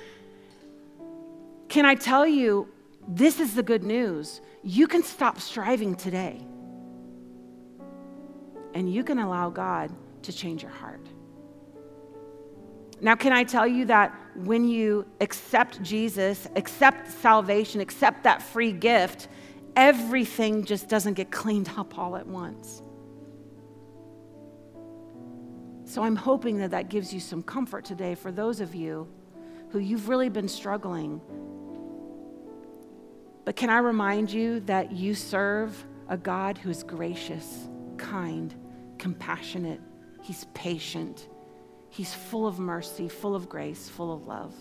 Can 1.68 1.84
I 1.84 1.94
tell 1.94 2.26
you, 2.26 2.68
this 3.06 3.38
is 3.38 3.54
the 3.54 3.62
good 3.62 3.84
news. 3.84 4.40
You 4.64 4.88
can 4.88 5.04
stop 5.04 5.40
striving 5.40 5.94
today. 5.94 6.44
And 8.74 8.92
you 8.92 9.04
can 9.04 9.20
allow 9.20 9.50
God 9.50 9.92
to 10.22 10.32
change 10.32 10.62
your 10.62 10.72
heart. 10.72 11.06
Now, 13.00 13.14
can 13.14 13.32
I 13.32 13.44
tell 13.44 13.66
you 13.66 13.84
that 13.84 14.18
when 14.38 14.68
you 14.68 15.06
accept 15.20 15.82
Jesus, 15.82 16.46
accept 16.56 17.10
salvation, 17.10 17.80
accept 17.80 18.24
that 18.24 18.42
free 18.42 18.72
gift, 18.72 19.28
everything 19.74 20.64
just 20.64 20.88
doesn't 20.88 21.14
get 21.14 21.30
cleaned 21.30 21.70
up 21.76 21.98
all 21.98 22.16
at 22.16 22.26
once? 22.26 22.82
So 25.84 26.02
I'm 26.02 26.16
hoping 26.16 26.58
that 26.58 26.72
that 26.72 26.88
gives 26.88 27.14
you 27.14 27.20
some 27.20 27.42
comfort 27.42 27.84
today 27.84 28.14
for 28.14 28.32
those 28.32 28.60
of 28.60 28.74
you 28.74 29.08
who 29.70 29.78
you've 29.78 30.08
really 30.08 30.28
been 30.28 30.48
struggling. 30.48 31.20
But 33.44 33.54
can 33.56 33.70
I 33.70 33.78
remind 33.78 34.32
you 34.32 34.60
that 34.60 34.92
you 34.92 35.14
serve 35.14 35.84
a 36.08 36.16
God 36.16 36.58
who 36.58 36.70
is 36.70 36.82
gracious, 36.82 37.68
kind, 37.96 38.54
compassionate, 38.98 39.80
He's 40.22 40.46
patient. 40.54 41.28
He's 41.96 42.12
full 42.12 42.46
of 42.46 42.58
mercy, 42.58 43.08
full 43.08 43.34
of 43.34 43.48
grace, 43.48 43.88
full 43.88 44.12
of 44.12 44.26
love. 44.26 44.54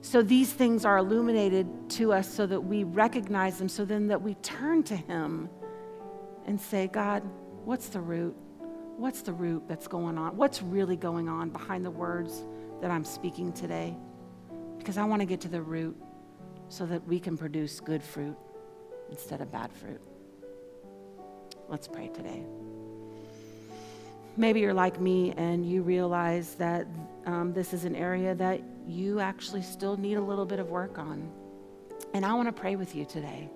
So 0.00 0.22
these 0.22 0.50
things 0.50 0.86
are 0.86 0.96
illuminated 0.96 1.90
to 1.90 2.14
us 2.14 2.26
so 2.26 2.46
that 2.46 2.62
we 2.62 2.84
recognize 2.84 3.58
them, 3.58 3.68
so 3.68 3.84
then 3.84 4.06
that 4.06 4.22
we 4.22 4.36
turn 4.36 4.84
to 4.84 4.96
Him 4.96 5.50
and 6.46 6.58
say, 6.58 6.86
God, 6.86 7.24
what's 7.66 7.88
the 7.88 8.00
root? 8.00 8.34
What's 8.96 9.20
the 9.20 9.34
root 9.34 9.64
that's 9.68 9.86
going 9.86 10.16
on? 10.16 10.34
What's 10.34 10.62
really 10.62 10.96
going 10.96 11.28
on 11.28 11.50
behind 11.50 11.84
the 11.84 11.90
words 11.90 12.42
that 12.80 12.90
I'm 12.90 13.04
speaking 13.04 13.52
today? 13.52 13.94
Because 14.78 14.96
I 14.96 15.04
want 15.04 15.20
to 15.20 15.26
get 15.26 15.42
to 15.42 15.48
the 15.48 15.60
root 15.60 15.94
so 16.70 16.86
that 16.86 17.06
we 17.06 17.20
can 17.20 17.36
produce 17.36 17.80
good 17.80 18.02
fruit 18.02 18.36
instead 19.10 19.42
of 19.42 19.52
bad 19.52 19.70
fruit. 19.74 20.00
Let's 21.68 21.86
pray 21.86 22.08
today 22.08 22.46
maybe 24.36 24.60
you're 24.60 24.74
like 24.74 25.00
me 25.00 25.32
and 25.36 25.68
you 25.68 25.82
realize 25.82 26.54
that 26.56 26.86
um, 27.26 27.52
this 27.52 27.72
is 27.72 27.84
an 27.84 27.94
area 27.94 28.34
that 28.34 28.60
you 28.86 29.20
actually 29.20 29.62
still 29.62 29.96
need 29.96 30.14
a 30.14 30.20
little 30.20 30.44
bit 30.44 30.58
of 30.58 30.70
work 30.70 30.98
on. 30.98 31.30
And 32.12 32.24
I 32.24 32.34
want 32.34 32.48
to 32.48 32.52
pray 32.52 32.76
with 32.76 32.94
you 32.94 33.04
today. 33.04 33.48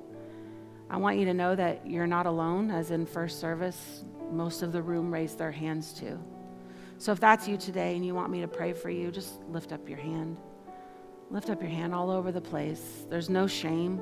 I 0.91 0.97
want 0.97 1.19
you 1.19 1.25
to 1.27 1.35
know 1.35 1.55
that 1.55 1.87
you're 1.87 2.07
not 2.07 2.27
alone, 2.27 2.71
as 2.71 2.91
in 2.91 3.05
first 3.05 3.41
service, 3.41 4.05
most 4.31 4.63
of 4.63 4.73
the 4.73 4.81
room 4.81 5.13
raised 5.13 5.39
their 5.39 5.53
hands 5.53 5.93
too. 5.93 6.19
So 6.99 7.13
if 7.13 7.21
that's 7.21 7.47
you 7.47 7.57
today 7.57 7.95
and 7.95 8.05
you 8.05 8.15
want 8.15 8.31
me 8.31 8.41
to 8.41 8.49
pray 8.49 8.73
for 8.73 8.91
you, 8.91 9.11
just 9.11 9.43
lift 9.51 9.73
up 9.73 9.89
your 9.89 9.99
hand. 9.99 10.37
Lift 11.31 11.51
up 11.51 11.61
your 11.61 11.71
hand 11.71 11.95
all 11.95 12.11
over 12.11 12.33
the 12.33 12.41
place. 12.41 13.05
There's 13.11 13.29
no 13.29 13.47
shame. 13.47 14.01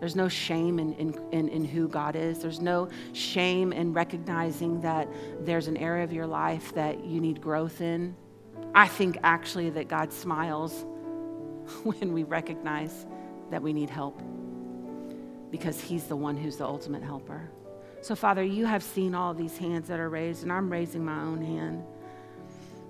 There's 0.00 0.16
no 0.16 0.28
shame 0.28 0.78
in, 0.78 0.94
in, 0.94 1.14
in, 1.30 1.48
in, 1.50 1.64
who 1.64 1.86
God 1.86 2.16
is. 2.16 2.38
There's 2.38 2.60
no 2.60 2.88
shame 3.12 3.70
in 3.70 3.92
recognizing 3.92 4.80
that 4.80 5.06
there's 5.40 5.68
an 5.68 5.76
area 5.76 6.02
of 6.02 6.12
your 6.12 6.26
life 6.26 6.74
that 6.74 7.04
you 7.04 7.20
need 7.20 7.42
growth 7.42 7.82
in. 7.82 8.16
I 8.74 8.88
think 8.88 9.18
actually 9.22 9.68
that 9.70 9.88
God 9.88 10.10
smiles 10.10 10.86
when 11.82 12.14
we 12.14 12.22
recognize 12.22 13.04
that 13.50 13.60
we 13.60 13.74
need 13.74 13.90
help 13.90 14.22
because 15.50 15.78
He's 15.78 16.04
the 16.04 16.16
one 16.16 16.36
who's 16.36 16.56
the 16.56 16.64
ultimate 16.64 17.02
helper. 17.02 17.50
So, 18.00 18.14
Father, 18.14 18.42
you 18.42 18.64
have 18.64 18.82
seen 18.82 19.14
all 19.14 19.34
these 19.34 19.58
hands 19.58 19.88
that 19.88 20.00
are 20.00 20.08
raised, 20.08 20.44
and 20.44 20.50
I'm 20.50 20.70
raising 20.72 21.04
my 21.04 21.20
own 21.20 21.42
hand. 21.42 21.84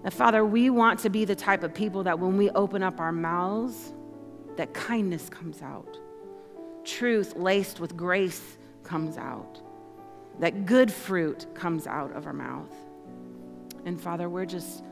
That, 0.04 0.12
Father, 0.12 0.44
we 0.44 0.70
want 0.70 1.00
to 1.00 1.10
be 1.10 1.24
the 1.24 1.34
type 1.34 1.64
of 1.64 1.74
people 1.74 2.04
that 2.04 2.20
when 2.20 2.36
we 2.36 2.50
open 2.50 2.84
up 2.84 3.00
our 3.00 3.10
mouths, 3.10 3.92
that 4.56 4.72
kindness 4.72 5.28
comes 5.28 5.60
out 5.62 5.98
truth 6.84 7.36
laced 7.36 7.80
with 7.80 7.96
grace 7.96 8.56
comes 8.82 9.16
out, 9.16 9.60
that 10.38 10.66
good 10.66 10.92
fruit 10.92 11.46
comes 11.54 11.86
out 11.86 12.12
of 12.16 12.26
our 12.26 12.32
mouth. 12.32 12.72
And 13.84 14.00
Father, 14.00 14.28
we're 14.28 14.46
just 14.46 14.82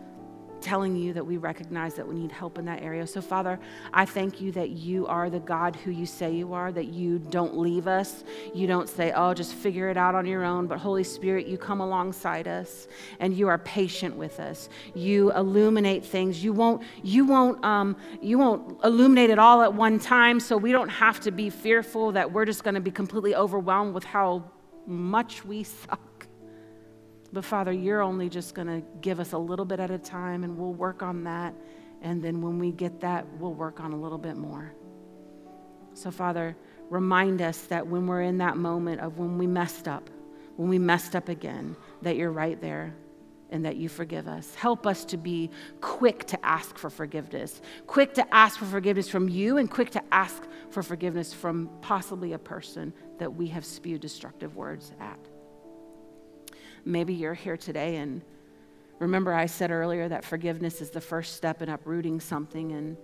telling 0.60 0.96
you 0.96 1.12
that 1.12 1.24
we 1.24 1.36
recognize 1.36 1.94
that 1.94 2.06
we 2.06 2.14
need 2.14 2.32
help 2.32 2.58
in 2.58 2.64
that 2.66 2.82
area. 2.82 3.06
So, 3.06 3.20
Father, 3.20 3.58
I 3.92 4.04
thank 4.04 4.40
you 4.40 4.52
that 4.52 4.70
you 4.70 5.06
are 5.06 5.30
the 5.30 5.40
God 5.40 5.76
who 5.76 5.90
you 5.90 6.06
say 6.06 6.32
you 6.32 6.52
are, 6.52 6.72
that 6.72 6.86
you 6.86 7.18
don't 7.18 7.58
leave 7.58 7.86
us. 7.86 8.24
You 8.54 8.66
don't 8.66 8.88
say, 8.88 9.12
oh, 9.12 9.34
just 9.34 9.54
figure 9.54 9.88
it 9.88 9.96
out 9.96 10.14
on 10.14 10.26
your 10.26 10.44
own. 10.44 10.66
But, 10.66 10.78
Holy 10.78 11.04
Spirit, 11.04 11.46
you 11.46 11.58
come 11.58 11.80
alongside 11.80 12.48
us 12.48 12.88
and 13.20 13.36
you 13.36 13.48
are 13.48 13.58
patient 13.58 14.16
with 14.16 14.40
us. 14.40 14.68
You 14.94 15.32
illuminate 15.32 16.04
things. 16.04 16.42
You 16.42 16.52
won't, 16.52 16.82
you 17.02 17.24
won't, 17.24 17.64
um, 17.64 17.96
you 18.20 18.38
won't 18.38 18.78
illuminate 18.84 19.30
it 19.30 19.38
all 19.38 19.62
at 19.62 19.74
one 19.74 19.98
time, 19.98 20.40
so 20.40 20.56
we 20.56 20.72
don't 20.72 20.88
have 20.88 21.20
to 21.20 21.30
be 21.30 21.50
fearful 21.50 22.12
that 22.12 22.32
we're 22.32 22.44
just 22.44 22.64
going 22.64 22.74
to 22.74 22.80
be 22.80 22.90
completely 22.90 23.34
overwhelmed 23.34 23.94
with 23.94 24.04
how 24.04 24.44
much 24.86 25.44
we 25.44 25.62
suck. 25.64 26.07
But 27.32 27.44
Father, 27.44 27.72
you're 27.72 28.00
only 28.02 28.28
just 28.28 28.54
going 28.54 28.68
to 28.68 28.82
give 29.00 29.20
us 29.20 29.32
a 29.32 29.38
little 29.38 29.64
bit 29.64 29.80
at 29.80 29.90
a 29.90 29.98
time, 29.98 30.44
and 30.44 30.56
we'll 30.56 30.72
work 30.72 31.02
on 31.02 31.24
that. 31.24 31.54
And 32.00 32.22
then 32.22 32.40
when 32.40 32.58
we 32.58 32.72
get 32.72 33.00
that, 33.00 33.26
we'll 33.38 33.54
work 33.54 33.80
on 33.80 33.92
a 33.92 33.96
little 33.96 34.18
bit 34.18 34.36
more. 34.36 34.72
So, 35.94 36.10
Father, 36.10 36.56
remind 36.90 37.42
us 37.42 37.62
that 37.62 37.86
when 37.86 38.06
we're 38.06 38.22
in 38.22 38.38
that 38.38 38.56
moment 38.56 39.00
of 39.00 39.18
when 39.18 39.36
we 39.36 39.46
messed 39.46 39.88
up, 39.88 40.08
when 40.56 40.68
we 40.68 40.78
messed 40.78 41.14
up 41.14 41.28
again, 41.28 41.76
that 42.02 42.16
you're 42.16 42.32
right 42.32 42.60
there. 42.60 42.94
and 43.50 43.64
that 43.64 43.76
you 43.76 43.88
forgive 43.88 44.28
us. 44.28 44.54
Help 44.54 44.86
us 44.86 45.04
to 45.06 45.16
be 45.16 45.50
quick 45.80 46.24
to 46.26 46.44
ask 46.44 46.76
for 46.76 46.90
forgiveness, 46.90 47.60
quick 47.86 48.14
to 48.14 48.34
ask 48.34 48.58
for 48.58 48.66
forgiveness 48.66 49.08
from 49.08 49.28
you, 49.28 49.56
and 49.56 49.70
quick 49.70 49.90
to 49.90 50.02
ask 50.12 50.42
for 50.70 50.82
forgiveness 50.82 51.32
from 51.32 51.70
possibly 51.80 52.34
a 52.34 52.38
person 52.38 52.92
that 53.18 53.34
we 53.34 53.46
have 53.46 53.64
spewed 53.64 54.00
destructive 54.00 54.56
words 54.56 54.92
at. 55.00 55.18
Maybe 56.88 57.12
you're 57.12 57.34
here 57.34 57.58
today 57.58 57.96
and 57.96 58.22
remember 58.98 59.34
I 59.34 59.44
said 59.44 59.70
earlier 59.70 60.08
that 60.08 60.24
forgiveness 60.24 60.80
is 60.80 60.88
the 60.88 61.02
first 61.02 61.36
step 61.36 61.60
in 61.60 61.68
uprooting 61.68 62.18
something 62.18 62.72
and 62.72 62.96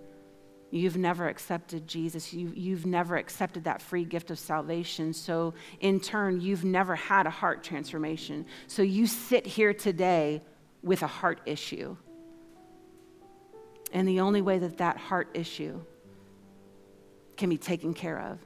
You've 0.71 0.97
never 0.97 1.29
accepted 1.29 1.87
Jesus. 1.87 2.33
You, 2.33 2.51
you've 2.53 2.85
never 2.85 3.15
accepted 3.15 3.63
that 3.63 3.81
free 3.81 4.03
gift 4.03 4.31
of 4.31 4.39
salvation. 4.39 5.13
So, 5.13 5.53
in 5.79 6.01
turn, 6.01 6.41
you've 6.41 6.65
never 6.65 6.95
had 6.95 7.27
a 7.27 7.29
heart 7.29 7.63
transformation. 7.63 8.45
So, 8.67 8.81
you 8.81 9.07
sit 9.07 9.45
here 9.45 9.73
today 9.73 10.41
with 10.83 11.03
a 11.03 11.07
heart 11.07 11.39
issue. 11.45 11.95
And 13.93 14.07
the 14.07 14.19
only 14.19 14.41
way 14.41 14.57
that 14.59 14.77
that 14.79 14.97
heart 14.97 15.29
issue 15.33 15.79
can 17.37 17.49
be 17.49 17.57
taken 17.57 17.93
care 17.93 18.19
of 18.19 18.39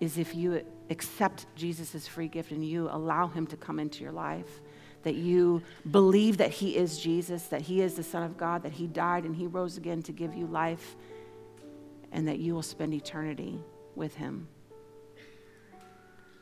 is 0.00 0.18
if 0.18 0.34
you 0.34 0.64
accept 0.88 1.46
Jesus' 1.54 2.08
free 2.08 2.28
gift 2.28 2.50
and 2.50 2.64
you 2.64 2.88
allow 2.90 3.28
him 3.28 3.46
to 3.48 3.56
come 3.56 3.78
into 3.78 4.02
your 4.02 4.12
life. 4.12 4.60
That 5.02 5.14
you 5.14 5.62
believe 5.90 6.36
that 6.38 6.50
he 6.50 6.76
is 6.76 6.98
Jesus, 6.98 7.44
that 7.44 7.62
he 7.62 7.80
is 7.80 7.94
the 7.94 8.02
Son 8.02 8.22
of 8.22 8.36
God, 8.36 8.62
that 8.64 8.72
he 8.72 8.86
died 8.86 9.24
and 9.24 9.34
he 9.34 9.46
rose 9.46 9.78
again 9.78 10.02
to 10.02 10.12
give 10.12 10.34
you 10.34 10.46
life 10.46 10.96
and 12.12 12.26
that 12.28 12.38
you 12.38 12.54
will 12.54 12.62
spend 12.62 12.94
eternity 12.94 13.58
with 13.94 14.14
Him. 14.14 14.48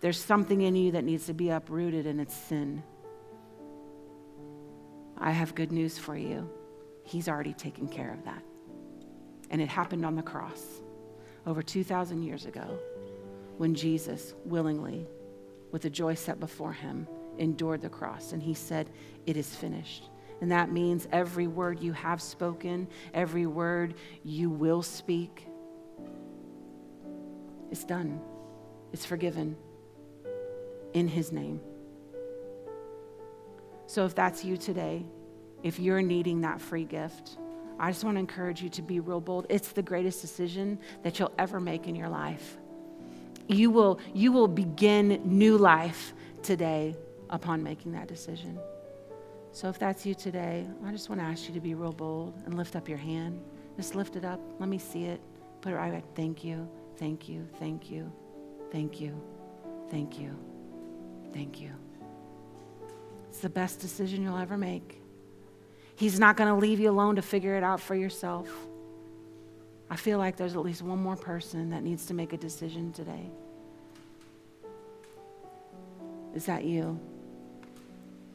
There's 0.01 0.23
something 0.23 0.63
in 0.63 0.77
you 0.77 0.93
that 0.93 1.05
needs 1.05 1.27
to 1.27 1.35
be 1.35 1.51
uprooted, 1.51 2.07
and 2.07 2.21
it's 2.21 2.35
sin. 2.35 2.83
I 5.19 5.33
have 5.33 5.55
good 5.55 5.73
news 5.73 5.99
for 5.99 6.17
you. 6.17 6.49
He's 7.03 7.29
already 7.29 7.53
taken 7.53 7.89
care 7.89 8.13
of 8.13 8.25
that. 8.25 8.43
And 9.51 9.61
it 9.61 9.69
happened 9.69 10.05
on 10.05 10.15
the 10.15 10.23
cross 10.23 10.63
over 11.47 11.63
2,000 11.63 12.23
years 12.23 12.45
ago 12.45 12.79
when 13.59 13.75
Jesus 13.75 14.35
willingly, 14.45 15.07
with 15.71 15.83
the 15.83 15.91
joy 15.91 16.15
set 16.15 16.41
before 16.41 16.73
him, 16.73 17.07
endured 17.37 17.83
the 17.83 17.89
cross. 17.89 18.33
And 18.33 18.43
he 18.43 18.55
said, 18.55 18.91
It 19.27 19.37
is 19.37 19.55
finished. 19.55 20.09
And 20.41 20.53
that 20.53 20.73
means 20.73 21.07
every 21.13 21.47
word 21.47 21.81
you 21.81 21.93
have 21.93 22.23
spoken, 22.23 22.89
every 23.13 23.47
word 23.47 23.95
you 24.25 24.51
will 24.51 24.83
speak, 24.83 25.49
it's 27.71 27.85
done, 27.85 28.21
it's 28.93 29.05
forgiven 29.05 29.57
in 30.95 31.09
His 31.09 31.33
name. 31.33 31.61
So 33.87 34.05
if 34.05 34.15
that's 34.15 34.45
you 34.45 34.57
today, 34.57 35.05
if 35.63 35.79
you're 35.79 36.03
needing 36.03 36.43
that 36.43 36.61
free 36.61 36.85
gift, 36.85 37.39
I 37.79 37.91
just 37.91 38.05
want 38.05 38.17
to 38.17 38.21
encourage 38.21 38.63
you 38.63 38.69
to 38.71 38.83
be 38.83 39.01
real 39.01 39.21
bold. 39.21 39.47
It's 39.49 39.69
the 39.69 39.83
greatest 39.83 40.21
decision 40.21 40.79
that 41.03 41.19
you'll 41.19 41.33
ever 41.39 41.61
make 41.61 41.87
in 41.87 41.95
your 41.95 42.09
life. 42.09 42.59
You 43.49 43.71
will, 43.71 43.99
you 44.15 44.31
will 44.31 44.49
begin 44.49 45.21
new 45.25 45.59
life 45.59 46.15
today 46.43 46.97
upon 47.31 47.63
making 47.63 47.93
that 47.93 48.07
decision. 48.07 48.59
So 49.53 49.69
if 49.69 49.79
that's 49.79 50.07
you 50.07 50.15
today, 50.15 50.67
I 50.85 50.93
just 50.93 51.09
want 51.09 51.21
to 51.21 51.27
ask 51.27 51.49
you 51.49 51.55
to 51.55 51.61
be 51.61 51.75
real 51.75 51.93
bold 51.93 52.35
and 52.47 52.57
lift 52.57 52.77
up 52.77 52.89
your 52.89 52.99
hand. 52.99 53.41
Just 53.77 53.95
lift 53.95 54.17
it 54.17 54.25
up. 54.25 54.41
Let 54.61 54.69
me 54.69 54.79
see 54.79 55.05
it. 55.05 55.21
Put 55.63 55.73
it 55.73 55.77
right 55.77 55.93
back. 55.93 56.05
Thank 56.15 56.45
you. 56.45 56.69
Thank 56.99 57.29
you, 57.29 57.47
thank 57.61 57.93
you, 57.93 58.13
thank 58.73 59.01
you, 59.01 59.15
thank 59.89 60.19
you, 60.19 60.37
thank 61.33 61.61
you. 61.61 61.71
It's 63.29 63.39
the 63.39 63.49
best 63.49 63.79
decision 63.79 64.23
you'll 64.23 64.37
ever 64.37 64.59
make. 64.59 65.01
He's 65.95 66.19
not 66.19 66.37
going 66.37 66.49
to 66.49 66.57
leave 66.57 66.81
you 66.81 66.91
alone 66.91 67.15
to 67.15 67.23
figure 67.23 67.55
it 67.55 67.63
out 67.63 67.81
for 67.81 67.95
yourself. 67.95 68.49
I 69.91 69.97
feel 69.97 70.19
like 70.19 70.37
there's 70.37 70.55
at 70.55 70.63
least 70.63 70.83
one 70.83 70.99
more 70.99 71.17
person 71.17 71.71
that 71.71 71.83
needs 71.83 72.07
to 72.07 72.15
make 72.15 72.33
a 72.33 72.37
decision 72.37 72.93
today. 72.93 73.31
Is 76.35 76.45
that 76.47 76.65
you? 76.65 77.01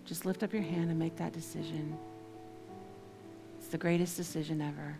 Just 0.05 0.25
lift 0.25 0.43
up 0.43 0.51
your 0.51 0.63
hand 0.63 0.89
and 0.89 0.97
make 0.97 1.15
that 1.17 1.31
decision. 1.31 1.97
It's 3.59 3.67
the 3.67 3.77
greatest 3.77 4.17
decision 4.17 4.61
ever. 4.61 4.97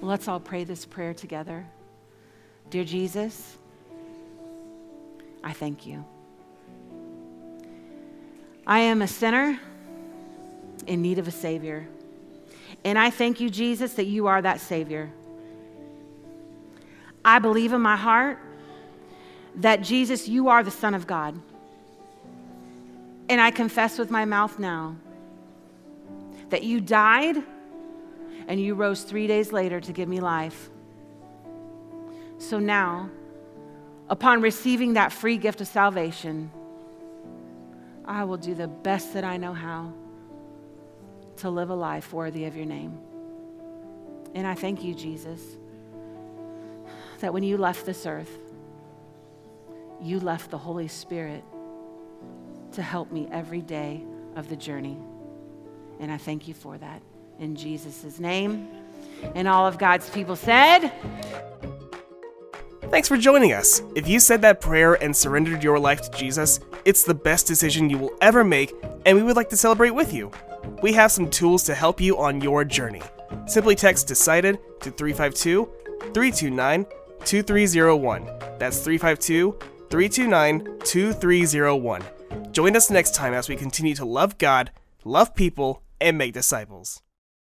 Well, 0.00 0.08
let's 0.08 0.28
all 0.28 0.40
pray 0.40 0.64
this 0.64 0.86
prayer 0.86 1.12
together. 1.12 1.66
Dear 2.70 2.84
Jesus, 2.84 3.58
I 5.42 5.52
thank 5.52 5.86
you. 5.86 6.04
I 8.66 8.80
am 8.80 9.02
a 9.02 9.08
sinner 9.08 9.58
in 10.86 11.02
need 11.02 11.18
of 11.18 11.26
a 11.26 11.32
Savior. 11.32 11.86
And 12.84 12.98
I 12.98 13.10
thank 13.10 13.40
you, 13.40 13.50
Jesus, 13.50 13.94
that 13.94 14.06
you 14.06 14.26
are 14.26 14.40
that 14.40 14.60
Savior. 14.60 15.10
I 17.24 17.38
believe 17.38 17.72
in 17.72 17.80
my 17.80 17.96
heart 17.96 18.38
that, 19.56 19.82
Jesus, 19.82 20.28
you 20.28 20.48
are 20.48 20.62
the 20.62 20.70
Son 20.70 20.94
of 20.94 21.06
God. 21.06 21.38
And 23.28 23.40
I 23.40 23.50
confess 23.50 23.98
with 23.98 24.10
my 24.10 24.24
mouth 24.24 24.58
now 24.58 24.96
that 26.48 26.62
you 26.62 26.80
died 26.80 27.36
and 28.48 28.60
you 28.60 28.74
rose 28.74 29.02
three 29.02 29.26
days 29.26 29.52
later 29.52 29.80
to 29.80 29.92
give 29.92 30.08
me 30.08 30.20
life. 30.20 30.70
So 32.38 32.58
now, 32.58 33.10
upon 34.08 34.40
receiving 34.40 34.94
that 34.94 35.12
free 35.12 35.36
gift 35.36 35.60
of 35.60 35.68
salvation, 35.68 36.50
I 38.04 38.24
will 38.24 38.38
do 38.38 38.54
the 38.54 38.66
best 38.66 39.14
that 39.14 39.22
I 39.22 39.36
know 39.36 39.52
how 39.52 39.92
to 41.40 41.50
live 41.50 41.70
a 41.70 41.74
life 41.74 42.12
worthy 42.12 42.44
of 42.44 42.56
your 42.56 42.66
name. 42.66 42.98
And 44.34 44.46
I 44.46 44.54
thank 44.54 44.84
you, 44.84 44.94
Jesus, 44.94 45.40
that 47.20 47.32
when 47.32 47.42
you 47.42 47.56
left 47.56 47.84
this 47.84 48.06
earth, 48.06 48.38
you 50.00 50.20
left 50.20 50.50
the 50.50 50.58
Holy 50.58 50.88
Spirit 50.88 51.44
to 52.72 52.82
help 52.82 53.10
me 53.10 53.28
every 53.32 53.60
day 53.60 54.02
of 54.36 54.48
the 54.48 54.56
journey. 54.56 54.96
And 55.98 56.10
I 56.10 56.16
thank 56.16 56.46
you 56.46 56.54
for 56.54 56.78
that 56.78 57.02
in 57.38 57.56
Jesus' 57.56 58.18
name. 58.18 58.68
And 59.34 59.48
all 59.48 59.66
of 59.66 59.78
God's 59.78 60.08
people 60.10 60.36
said, 60.36 60.92
Thanks 62.90 63.06
for 63.06 63.16
joining 63.16 63.52
us. 63.52 63.82
If 63.94 64.08
you 64.08 64.18
said 64.18 64.42
that 64.42 64.60
prayer 64.60 64.94
and 64.94 65.14
surrendered 65.14 65.62
your 65.62 65.78
life 65.78 66.02
to 66.02 66.18
Jesus, 66.18 66.58
it's 66.84 67.04
the 67.04 67.14
best 67.14 67.46
decision 67.46 67.88
you 67.88 67.98
will 67.98 68.12
ever 68.20 68.42
make, 68.42 68.74
and 69.06 69.16
we 69.16 69.22
would 69.22 69.36
like 69.36 69.50
to 69.50 69.56
celebrate 69.56 69.90
with 69.90 70.12
you. 70.12 70.32
We 70.82 70.92
have 70.94 71.12
some 71.12 71.28
tools 71.28 71.62
to 71.64 71.74
help 71.74 72.00
you 72.00 72.18
on 72.18 72.40
your 72.40 72.64
journey. 72.64 73.02
Simply 73.46 73.74
text 73.74 74.08
decided 74.08 74.58
to 74.80 74.90
352 74.90 75.68
329 76.14 76.86
2301. 77.24 78.26
That's 78.58 78.78
352 78.78 79.58
329 79.90 80.78
2301. 80.84 82.02
Join 82.52 82.76
us 82.76 82.90
next 82.90 83.14
time 83.14 83.34
as 83.34 83.48
we 83.48 83.56
continue 83.56 83.94
to 83.94 84.04
love 84.04 84.38
God, 84.38 84.70
love 85.04 85.34
people, 85.34 85.82
and 86.00 86.16
make 86.16 86.32
disciples. 86.32 87.02